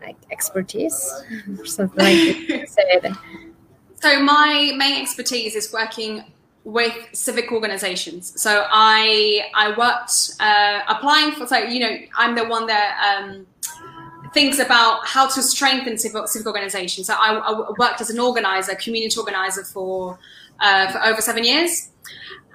like 0.00 0.16
expertise? 0.30 1.22
Or 1.58 1.66
something 1.66 2.04
like 2.04 2.68
that 3.02 3.16
So 4.00 4.22
my 4.22 4.72
main 4.76 5.00
expertise 5.00 5.54
is 5.54 5.72
working 5.72 6.24
with 6.64 6.94
civic 7.12 7.52
organizations. 7.52 8.40
So 8.40 8.66
I 8.70 9.48
I 9.54 9.68
worked 9.78 10.32
uh, 10.40 10.80
applying 10.88 11.32
for 11.32 11.46
so 11.46 11.58
you 11.58 11.80
know 11.80 11.96
I'm 12.16 12.34
the 12.34 12.44
one 12.44 12.66
that 12.66 12.90
um, 13.08 13.46
thinks 14.34 14.58
about 14.58 15.06
how 15.06 15.28
to 15.28 15.42
strengthen 15.42 15.96
civic, 15.96 16.28
civic 16.28 16.46
organizations. 16.46 17.06
So 17.06 17.14
I, 17.14 17.36
I 17.36 17.70
worked 17.78 18.00
as 18.00 18.10
an 18.10 18.18
organizer, 18.18 18.74
community 18.74 19.18
organizer 19.18 19.64
for 19.64 20.18
uh, 20.60 20.90
for 20.92 21.02
over 21.04 21.20
seven 21.20 21.44
years, 21.44 21.90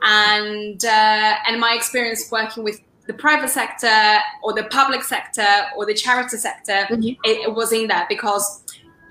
and 0.04 0.84
uh, 0.84 1.36
and 1.47 1.60
my 1.60 1.73
experience 1.73 2.30
working 2.32 2.63
with 2.63 2.82
the 3.08 3.13
private 3.13 3.49
sector 3.49 4.19
or 4.43 4.54
the 4.54 4.63
public 4.65 5.04
sector 5.04 5.47
or 5.75 5.86
the 5.86 5.93
charity 5.93 6.38
sector 6.38 6.86
mm-hmm. 6.89 7.10
it, 7.23 7.47
it 7.47 7.54
was 7.54 7.73
in 7.73 7.88
that 7.88 8.08
because 8.08 8.61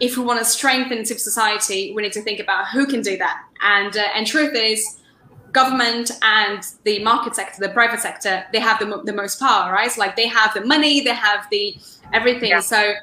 if 0.00 0.16
we 0.16 0.24
want 0.24 0.38
to 0.38 0.44
strengthen 0.44 1.04
civil 1.04 1.20
society, 1.20 1.92
we 1.94 2.02
need 2.02 2.12
to 2.12 2.22
think 2.22 2.40
about 2.40 2.68
who 2.68 2.86
can 2.86 3.02
do 3.02 3.16
that. 3.18 3.42
And 3.62 3.96
uh, 3.96 4.08
and 4.14 4.26
truth 4.26 4.54
is, 4.54 4.98
government 5.52 6.10
and 6.22 6.66
the 6.84 7.02
market 7.04 7.36
sector, 7.36 7.60
the 7.60 7.72
private 7.72 8.00
sector, 8.00 8.44
they 8.52 8.60
have 8.60 8.78
the, 8.78 9.02
the 9.04 9.12
most 9.12 9.38
power, 9.38 9.72
right? 9.72 9.90
So 9.90 10.00
like 10.00 10.16
they 10.16 10.26
have 10.26 10.54
the 10.54 10.64
money, 10.64 11.02
they 11.02 11.14
have 11.14 11.46
the 11.50 11.76
everything. 12.12 12.50
Yeah. 12.50 12.60
So, 12.60 12.94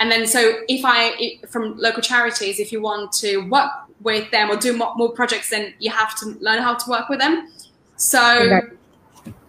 and 0.00 0.10
then 0.10 0.26
so 0.26 0.60
if 0.68 0.82
I 0.84 1.38
from 1.48 1.76
local 1.76 2.02
charities, 2.02 2.58
if 2.58 2.72
you 2.72 2.80
want 2.80 3.12
to 3.14 3.48
work 3.48 3.70
with 4.00 4.30
them 4.30 4.50
or 4.50 4.56
do 4.56 4.76
more, 4.76 4.94
more 4.96 5.12
projects, 5.12 5.50
then 5.50 5.74
you 5.78 5.90
have 5.90 6.16
to 6.20 6.36
learn 6.40 6.62
how 6.62 6.74
to 6.74 6.90
work 6.90 7.08
with 7.08 7.20
them. 7.20 7.48
So. 7.96 8.60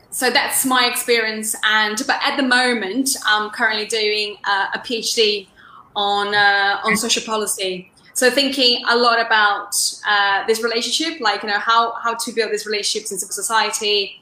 So 0.09 0.31
that's 0.31 0.65
my 0.65 0.87
experience, 0.87 1.55
and 1.63 2.01
but 2.07 2.19
at 2.23 2.37
the 2.37 2.41
moment, 2.41 3.09
I'm 3.23 3.51
currently 3.51 3.85
doing 3.85 4.37
uh, 4.45 4.67
a 4.73 4.79
PhD 4.79 5.47
on 5.97 6.33
uh, 6.33 6.79
on 6.83 6.95
social 6.95 7.23
policy. 7.23 7.91
So 8.13 8.31
thinking 8.31 8.83
a 8.87 8.95
lot 8.95 9.19
about 9.23 9.75
uh, 10.07 10.45
this 10.47 10.63
relationship, 10.63 11.19
like 11.19 11.43
you 11.43 11.49
know 11.49 11.59
how 11.59 11.93
how 11.95 12.15
to 12.15 12.31
build 12.31 12.51
these 12.51 12.65
relationships 12.65 13.11
in 13.11 13.17
civil 13.17 13.33
society, 13.33 14.21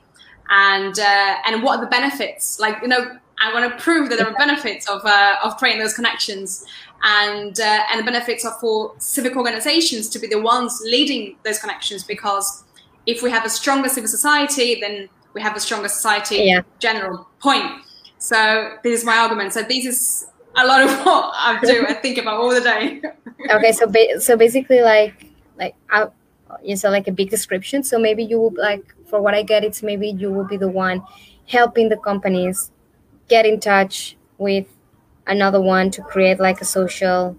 and 0.49 0.97
uh, 0.97 1.35
and 1.45 1.61
what 1.61 1.77
are 1.77 1.85
the 1.85 1.91
benefits? 1.91 2.59
Like 2.59 2.81
you 2.81 2.87
know, 2.87 3.17
I 3.39 3.53
want 3.53 3.71
to 3.71 3.83
prove 3.83 4.09
that 4.09 4.17
there 4.17 4.27
are 4.27 4.37
benefits 4.37 4.89
of 4.89 5.05
uh, 5.05 5.35
of 5.43 5.57
creating 5.57 5.81
those 5.81 5.93
connections, 5.93 6.65
and 7.03 7.59
uh, 7.59 7.83
and 7.91 7.99
the 7.99 8.03
benefits 8.03 8.45
are 8.45 8.57
for 8.59 8.95
civic 8.97 9.35
organizations 9.35 10.09
to 10.09 10.19
be 10.19 10.27
the 10.27 10.41
ones 10.41 10.81
leading 10.85 11.35
those 11.43 11.59
connections 11.59 12.03
because 12.03 12.63
if 13.05 13.21
we 13.21 13.29
have 13.29 13.45
a 13.45 13.49
stronger 13.49 13.89
civil 13.89 14.09
society, 14.09 14.79
then 14.79 15.09
we 15.33 15.41
have 15.41 15.55
a 15.55 15.59
stronger 15.59 15.89
society. 15.89 16.37
Yeah. 16.37 16.61
General 16.79 17.27
point. 17.39 17.83
So 18.17 18.77
this 18.83 18.99
is 18.99 19.05
my 19.05 19.17
argument. 19.17 19.53
So 19.53 19.61
this 19.61 19.85
is 19.85 20.25
a 20.57 20.65
lot 20.65 20.83
of 20.83 20.89
what 21.05 21.31
I 21.35 21.59
do. 21.61 21.85
I 21.87 21.93
think 21.93 22.17
about 22.17 22.39
all 22.39 22.53
the 22.53 22.61
day. 22.61 23.01
okay, 23.49 23.71
so 23.71 23.87
ba- 23.87 24.19
so 24.19 24.37
basically, 24.37 24.81
like 24.81 25.27
like 25.57 25.75
I, 25.89 26.07
you 26.63 26.75
said 26.75 26.89
like 26.89 27.07
a 27.07 27.11
big 27.11 27.29
description. 27.29 27.83
So 27.83 27.99
maybe 27.99 28.23
you 28.23 28.39
will 28.39 28.53
like 28.57 28.95
for 29.07 29.21
what 29.21 29.33
I 29.33 29.43
get, 29.43 29.63
it's 29.63 29.83
maybe 29.83 30.09
you 30.09 30.31
will 30.31 30.45
be 30.45 30.57
the 30.57 30.69
one 30.69 31.03
helping 31.47 31.89
the 31.89 31.97
companies 31.97 32.71
get 33.27 33.45
in 33.45 33.59
touch 33.59 34.17
with 34.37 34.67
another 35.27 35.61
one 35.61 35.91
to 35.91 36.01
create 36.01 36.39
like 36.39 36.61
a 36.61 36.65
social 36.65 37.35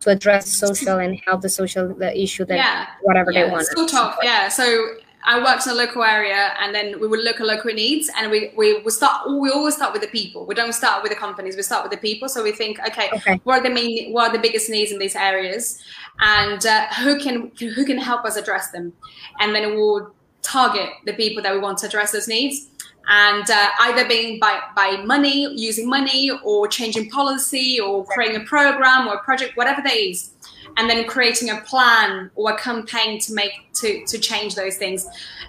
to 0.00 0.10
address 0.10 0.46
social 0.48 0.98
and 0.98 1.20
help 1.26 1.40
the 1.40 1.48
social 1.48 1.92
the 1.94 2.16
issue 2.20 2.44
that 2.44 2.56
yeah. 2.56 2.86
whatever 3.02 3.32
yeah, 3.32 3.44
they 3.44 3.50
want. 3.50 3.66
Sort 3.66 3.94
of, 3.94 4.14
yeah. 4.22 4.48
So 4.48 4.94
I 5.24 5.42
worked 5.42 5.66
in 5.66 5.72
a 5.72 5.74
local 5.74 6.02
area, 6.02 6.54
and 6.60 6.74
then 6.74 7.00
we 7.00 7.06
would 7.06 7.20
look 7.20 7.40
at 7.40 7.46
local 7.46 7.72
needs, 7.72 8.10
and 8.16 8.30
we 8.30 8.52
we 8.56 8.80
we 8.80 8.90
start. 8.90 9.28
We 9.28 9.50
always 9.50 9.76
start 9.76 9.92
with 9.92 10.02
the 10.02 10.08
people. 10.08 10.46
We 10.46 10.54
don't 10.54 10.72
start 10.72 11.02
with 11.02 11.10
the 11.10 11.18
companies. 11.18 11.56
We 11.56 11.62
start 11.62 11.82
with 11.82 11.92
the 11.92 11.98
people. 11.98 12.28
So 12.28 12.42
we 12.42 12.52
think, 12.52 12.78
okay, 12.80 13.10
okay. 13.12 13.40
what 13.44 13.60
are 13.60 13.62
the 13.62 13.74
main, 13.74 14.12
what 14.12 14.30
are 14.30 14.32
the 14.32 14.38
biggest 14.38 14.70
needs 14.70 14.92
in 14.92 14.98
these 14.98 15.16
areas, 15.16 15.82
and 16.20 16.64
uh, 16.64 16.86
who 16.94 17.18
can 17.18 17.50
who 17.58 17.84
can 17.84 17.98
help 17.98 18.24
us 18.24 18.36
address 18.36 18.70
them, 18.70 18.92
and 19.40 19.54
then 19.54 19.74
we'll 19.74 20.14
target 20.42 20.90
the 21.04 21.12
people 21.14 21.42
that 21.42 21.52
we 21.52 21.58
want 21.58 21.78
to 21.78 21.86
address 21.86 22.12
those 22.12 22.28
needs 22.28 22.68
and 23.08 23.50
uh, 23.50 23.68
either 23.80 24.06
being 24.06 24.38
by, 24.38 24.60
by 24.76 24.98
money, 24.98 25.50
using 25.54 25.88
money, 25.88 26.30
or 26.44 26.68
changing 26.68 27.08
policy, 27.08 27.80
or 27.80 28.04
creating 28.04 28.36
a 28.36 28.44
program 28.44 29.08
or 29.08 29.14
a 29.14 29.22
project, 29.22 29.56
whatever 29.56 29.80
that 29.82 29.94
is 29.94 30.30
and 30.78 30.88
then 30.88 31.06
creating 31.06 31.50
a 31.50 31.60
plan 31.62 32.30
or 32.36 32.52
a 32.52 32.56
campaign 32.56 33.20
to 33.20 33.34
make 33.34 33.52
to 33.74 34.04
to 34.06 34.18
change 34.18 34.54
those 34.54 34.76
things 34.76 35.06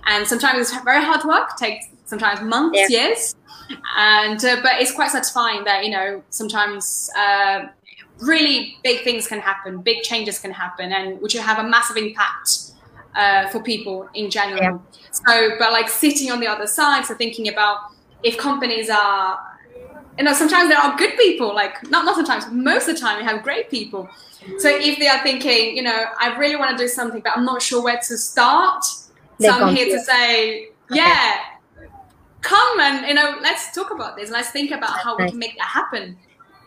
and 0.08 0.28
sometimes 0.28 0.60
it's 0.60 0.84
very 0.84 1.04
hard 1.04 1.24
work 1.24 1.56
takes 1.56 1.86
sometimes 2.06 2.42
months 2.42 2.78
yeah. 2.78 2.88
years 2.90 3.36
and 3.98 4.44
uh, 4.44 4.58
but 4.62 4.74
it's 4.82 4.92
quite 4.92 5.12
satisfying 5.12 5.64
that 5.64 5.86
you 5.86 5.92
know 5.92 6.22
sometimes 6.32 7.10
uh, 7.18 7.68
really 8.20 8.76
big 8.84 9.04
things 9.04 9.28
can 9.28 9.40
happen 9.40 9.82
big 9.82 10.02
changes 10.04 10.40
can 10.40 10.52
happen 10.52 10.92
and 10.92 11.22
which 11.22 11.36
will 11.36 11.44
have 11.44 11.60
a 11.64 11.68
massive 11.70 11.96
impact 11.96 12.72
uh, 13.16 13.48
for 13.50 13.62
people 13.62 14.10
in 14.16 14.30
general 14.30 14.62
yeah. 14.62 14.78
so 15.12 15.52
but 15.60 15.72
like 15.72 15.88
sitting 15.88 16.32
on 16.32 16.40
the 16.40 16.48
other 16.48 16.68
side 16.68 17.06
so 17.06 17.14
thinking 17.14 17.48
about 17.48 17.78
if 18.24 18.38
companies 18.38 18.90
are 18.90 19.40
you 20.20 20.26
know 20.26 20.34
sometimes 20.34 20.70
there 20.70 20.78
are 20.78 20.96
good 20.98 21.18
people 21.18 21.56
like 21.56 21.82
not 21.90 22.06
not 22.06 22.16
sometimes 22.16 22.46
most 22.52 22.88
of 22.88 22.96
the 22.96 23.02
time 23.02 23.20
you 23.20 23.26
have 23.26 23.42
great 23.42 23.70
people 23.72 24.08
so 24.58 24.70
if 24.70 25.00
they 25.00 25.08
are 25.08 25.22
thinking, 25.22 25.76
you 25.76 25.84
know, 25.84 26.06
I 26.20 26.36
really 26.38 26.56
want 26.56 26.78
to 26.78 26.84
do 26.84 26.88
something, 26.88 27.22
but 27.22 27.34
I'm 27.36 27.46
not 27.46 27.62
sure 27.62 27.84
where 27.84 27.98
to 27.98 28.18
start, 28.18 28.84
they 29.40 29.48
so 29.48 29.54
I'm 29.54 29.76
here 29.76 29.86
to 29.86 30.04
say, 30.04 30.70
yeah, 30.92 31.36
okay. 31.78 31.88
come 32.42 32.80
and 32.80 33.08
you 33.08 33.14
know, 33.14 33.38
let's 33.42 33.74
talk 33.74 33.92
about 33.92 34.16
this. 34.16 34.30
Let's 34.30 34.50
think 34.52 34.72
about 34.72 35.00
how 35.00 35.18
we 35.18 35.30
can 35.30 35.38
make 35.38 35.58
that 35.58 35.68
happen. 35.68 36.18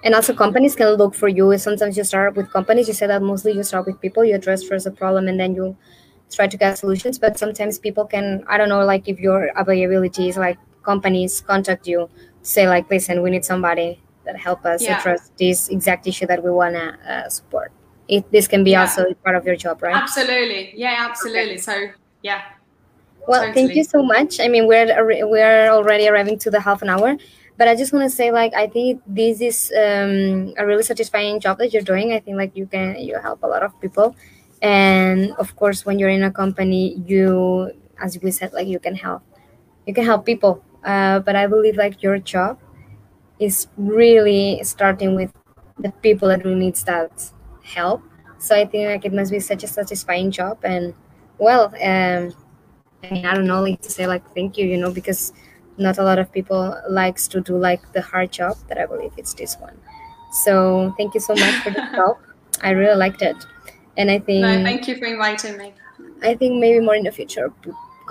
And 0.04 0.14
also, 0.14 0.34
companies 0.34 0.74
can 0.74 0.88
look 0.94 1.14
for 1.14 1.28
you. 1.28 1.56
Sometimes 1.58 1.96
you 1.96 2.04
start 2.04 2.34
with 2.34 2.50
companies. 2.50 2.88
You 2.88 2.94
say 2.94 3.06
that 3.06 3.22
mostly 3.22 3.52
you 3.52 3.62
start 3.62 3.86
with 3.86 4.00
people. 4.00 4.24
You 4.24 4.34
address 4.34 4.64
first 4.64 4.86
a 4.86 4.90
problem, 4.90 5.28
and 5.28 5.38
then 5.38 5.54
you 5.54 5.76
try 6.30 6.48
to 6.48 6.56
get 6.56 6.76
solutions. 6.78 7.18
But 7.18 7.38
sometimes 7.38 7.78
people 7.78 8.04
can, 8.04 8.44
I 8.48 8.58
don't 8.58 8.68
know, 8.68 8.84
like 8.84 9.08
if 9.08 9.20
your 9.20 9.52
availability 9.54 10.28
is 10.28 10.36
like 10.36 10.58
companies 10.82 11.40
contact 11.40 11.86
you, 11.86 12.10
say 12.42 12.68
like, 12.68 12.90
listen, 12.90 13.22
we 13.22 13.30
need 13.30 13.44
somebody 13.44 14.00
that 14.24 14.36
help 14.36 14.64
us 14.64 14.82
yeah. 14.82 14.98
address 14.98 15.30
this 15.38 15.68
exact 15.68 16.06
issue 16.06 16.26
that 16.26 16.42
we 16.42 16.50
want 16.50 16.74
to 16.74 16.96
uh, 17.10 17.28
support. 17.28 17.72
It, 18.08 18.30
this 18.30 18.46
can 18.46 18.62
be 18.64 18.72
yeah. 18.72 18.82
also 18.82 19.14
part 19.24 19.36
of 19.36 19.46
your 19.46 19.56
job, 19.56 19.82
right? 19.82 19.94
Absolutely. 19.94 20.72
Yeah, 20.76 20.96
absolutely. 21.08 21.52
Okay. 21.52 21.56
So, 21.58 21.86
yeah. 22.22 22.42
Well, 23.26 23.42
totally. 23.42 23.54
thank 23.54 23.76
you 23.76 23.84
so 23.84 24.02
much. 24.02 24.40
I 24.40 24.48
mean, 24.48 24.66
we're 24.66 24.90
we're 25.28 25.70
already 25.70 26.08
arriving 26.08 26.38
to 26.40 26.50
the 26.50 26.60
half 26.60 26.82
an 26.82 26.88
hour, 26.88 27.16
but 27.56 27.68
I 27.68 27.76
just 27.76 27.92
want 27.92 28.02
to 28.04 28.10
say, 28.10 28.32
like, 28.32 28.52
I 28.54 28.66
think 28.66 29.00
this 29.06 29.40
is 29.40 29.72
um, 29.76 30.52
a 30.58 30.66
really 30.66 30.82
satisfying 30.82 31.38
job 31.38 31.58
that 31.58 31.72
you're 31.72 31.82
doing. 31.82 32.12
I 32.12 32.18
think 32.18 32.36
like 32.36 32.56
you 32.56 32.66
can 32.66 32.98
you 32.98 33.18
help 33.20 33.44
a 33.44 33.46
lot 33.46 33.62
of 33.62 33.80
people, 33.80 34.16
and 34.60 35.30
of 35.38 35.54
course, 35.54 35.86
when 35.86 36.00
you're 36.00 36.10
in 36.10 36.24
a 36.24 36.32
company, 36.32 37.00
you, 37.06 37.70
as 38.02 38.18
we 38.20 38.32
said, 38.32 38.52
like 38.52 38.66
you 38.66 38.80
can 38.80 38.96
help, 38.96 39.22
you 39.86 39.94
can 39.94 40.04
help 40.04 40.26
people. 40.26 40.64
Uh, 40.84 41.20
but 41.20 41.36
I 41.36 41.46
believe 41.46 41.76
like 41.76 42.02
your 42.02 42.18
job 42.18 42.58
is 43.38 43.68
really 43.76 44.60
starting 44.64 45.14
with 45.14 45.32
the 45.78 45.90
people 46.02 46.28
that 46.28 46.44
really 46.44 46.58
needs 46.58 46.84
that 46.84 47.30
help. 47.62 48.02
So 48.38 48.56
I 48.56 48.64
think 48.66 48.88
like 48.88 49.04
it 49.04 49.12
must 49.12 49.30
be 49.30 49.40
such 49.40 49.62
a 49.64 49.68
satisfying 49.68 50.30
job 50.30 50.58
and 50.64 50.94
well, 51.38 51.66
um, 51.82 52.34
I 53.02 53.10
mean 53.10 53.26
I 53.26 53.34
don't 53.34 53.46
know 53.46 53.62
like 53.62 53.80
to 53.82 53.90
say 53.90 54.06
like 54.06 54.22
thank 54.34 54.58
you, 54.58 54.66
you 54.66 54.76
know, 54.76 54.90
because 54.90 55.32
not 55.78 55.98
a 55.98 56.02
lot 56.02 56.18
of 56.18 56.30
people 56.32 56.76
likes 56.88 57.26
to 57.28 57.40
do 57.40 57.56
like 57.56 57.92
the 57.92 58.02
hard 58.02 58.32
job 58.32 58.56
that 58.68 58.78
I 58.78 58.86
believe 58.86 59.12
it's 59.16 59.34
this 59.34 59.56
one. 59.56 59.78
So 60.32 60.94
thank 60.96 61.14
you 61.14 61.20
so 61.20 61.34
much 61.34 61.54
for 61.62 61.70
the 61.70 61.80
talk. 61.94 62.34
I 62.62 62.70
really 62.70 62.96
liked 62.96 63.22
it, 63.22 63.36
and 63.96 64.10
I 64.10 64.18
think. 64.18 64.42
No, 64.42 64.62
thank 64.62 64.86
you 64.86 64.96
for 64.96 65.06
inviting 65.06 65.56
me. 65.58 65.74
I 66.22 66.34
think 66.34 66.60
maybe 66.60 66.84
more 66.84 66.94
in 66.94 67.04
the 67.04 67.10
future, 67.10 67.52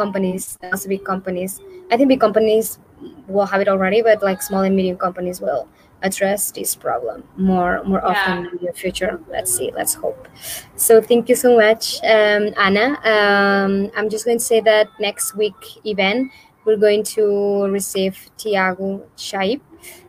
companies, 0.04 0.58
also 0.72 0.90
big 0.90 1.04
companies. 1.06 1.60
I 1.92 1.98
think 1.98 2.10
big 2.10 2.22
companies 2.28 2.80
will 3.28 3.46
have 3.52 3.62
it 3.62 3.68
already, 3.68 4.02
but 4.02 4.24
like 4.30 4.42
small 4.42 4.64
and 4.68 4.76
medium 4.76 4.98
companies 4.98 5.42
will 5.42 5.68
address 6.04 6.52
this 6.52 6.76
problem 6.76 7.24
more 7.38 7.84
more 7.84 8.04
often 8.12 8.48
in 8.48 8.66
the 8.66 8.74
future. 8.74 9.20
Let's 9.30 9.52
see. 9.58 9.72
Let's 9.80 9.94
hope. 9.94 10.28
So 10.76 11.02
thank 11.02 11.30
you 11.30 11.36
so 11.36 11.50
much, 11.56 11.84
um, 12.04 12.44
Ana. 12.58 12.98
Um, 13.14 13.92
I'm 13.96 14.10
just 14.10 14.26
going 14.26 14.40
to 14.40 14.46
say 14.52 14.62
that 14.62 14.88
next 15.00 15.36
week 15.36 15.60
event 15.86 16.32
we're 16.66 16.82
going 16.88 17.04
to 17.18 17.66
receive 17.78 18.16
Tiago 18.38 19.02
Shaib, 19.18 19.62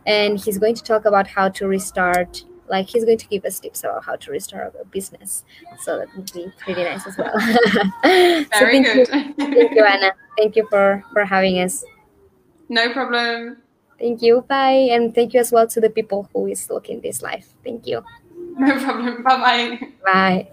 and 0.05 0.39
he's 0.39 0.57
going 0.57 0.75
to 0.75 0.83
talk 0.83 1.05
about 1.05 1.27
how 1.27 1.49
to 1.49 1.67
restart. 1.67 2.43
Like 2.67 2.87
he's 2.87 3.05
going 3.05 3.17
to 3.17 3.27
give 3.27 3.45
us 3.45 3.59
tips 3.59 3.83
about 3.83 4.03
how 4.05 4.15
to 4.15 4.31
restart 4.31 4.75
our 4.75 4.85
business. 4.85 5.43
So 5.81 5.99
that 5.99 6.07
would 6.15 6.31
be 6.33 6.51
pretty 6.59 6.83
nice 6.83 7.05
as 7.05 7.17
well. 7.17 7.33
Very 8.03 8.45
so 8.45 8.59
thank 8.59 8.85
good. 8.85 9.07
You, 9.07 9.33
thank 9.35 9.71
you, 9.75 9.85
Ana. 9.85 10.13
Thank 10.37 10.55
you 10.55 10.67
for 10.69 11.03
for 11.11 11.25
having 11.25 11.59
us. 11.59 11.83
No 12.69 12.91
problem. 12.93 13.57
Thank 13.99 14.21
you. 14.21 14.41
Bye. 14.47 14.89
And 14.91 15.13
thank 15.13 15.33
you 15.33 15.39
as 15.39 15.51
well 15.51 15.67
to 15.67 15.79
the 15.79 15.89
people 15.89 16.29
who 16.33 16.47
is 16.47 16.69
looking 16.69 17.01
this 17.01 17.21
live. 17.21 17.45
Thank 17.63 17.87
you. 17.87 18.03
No 18.57 18.79
problem. 18.79 19.23
Bye-bye. 19.23 19.79
Bye. 20.03 20.47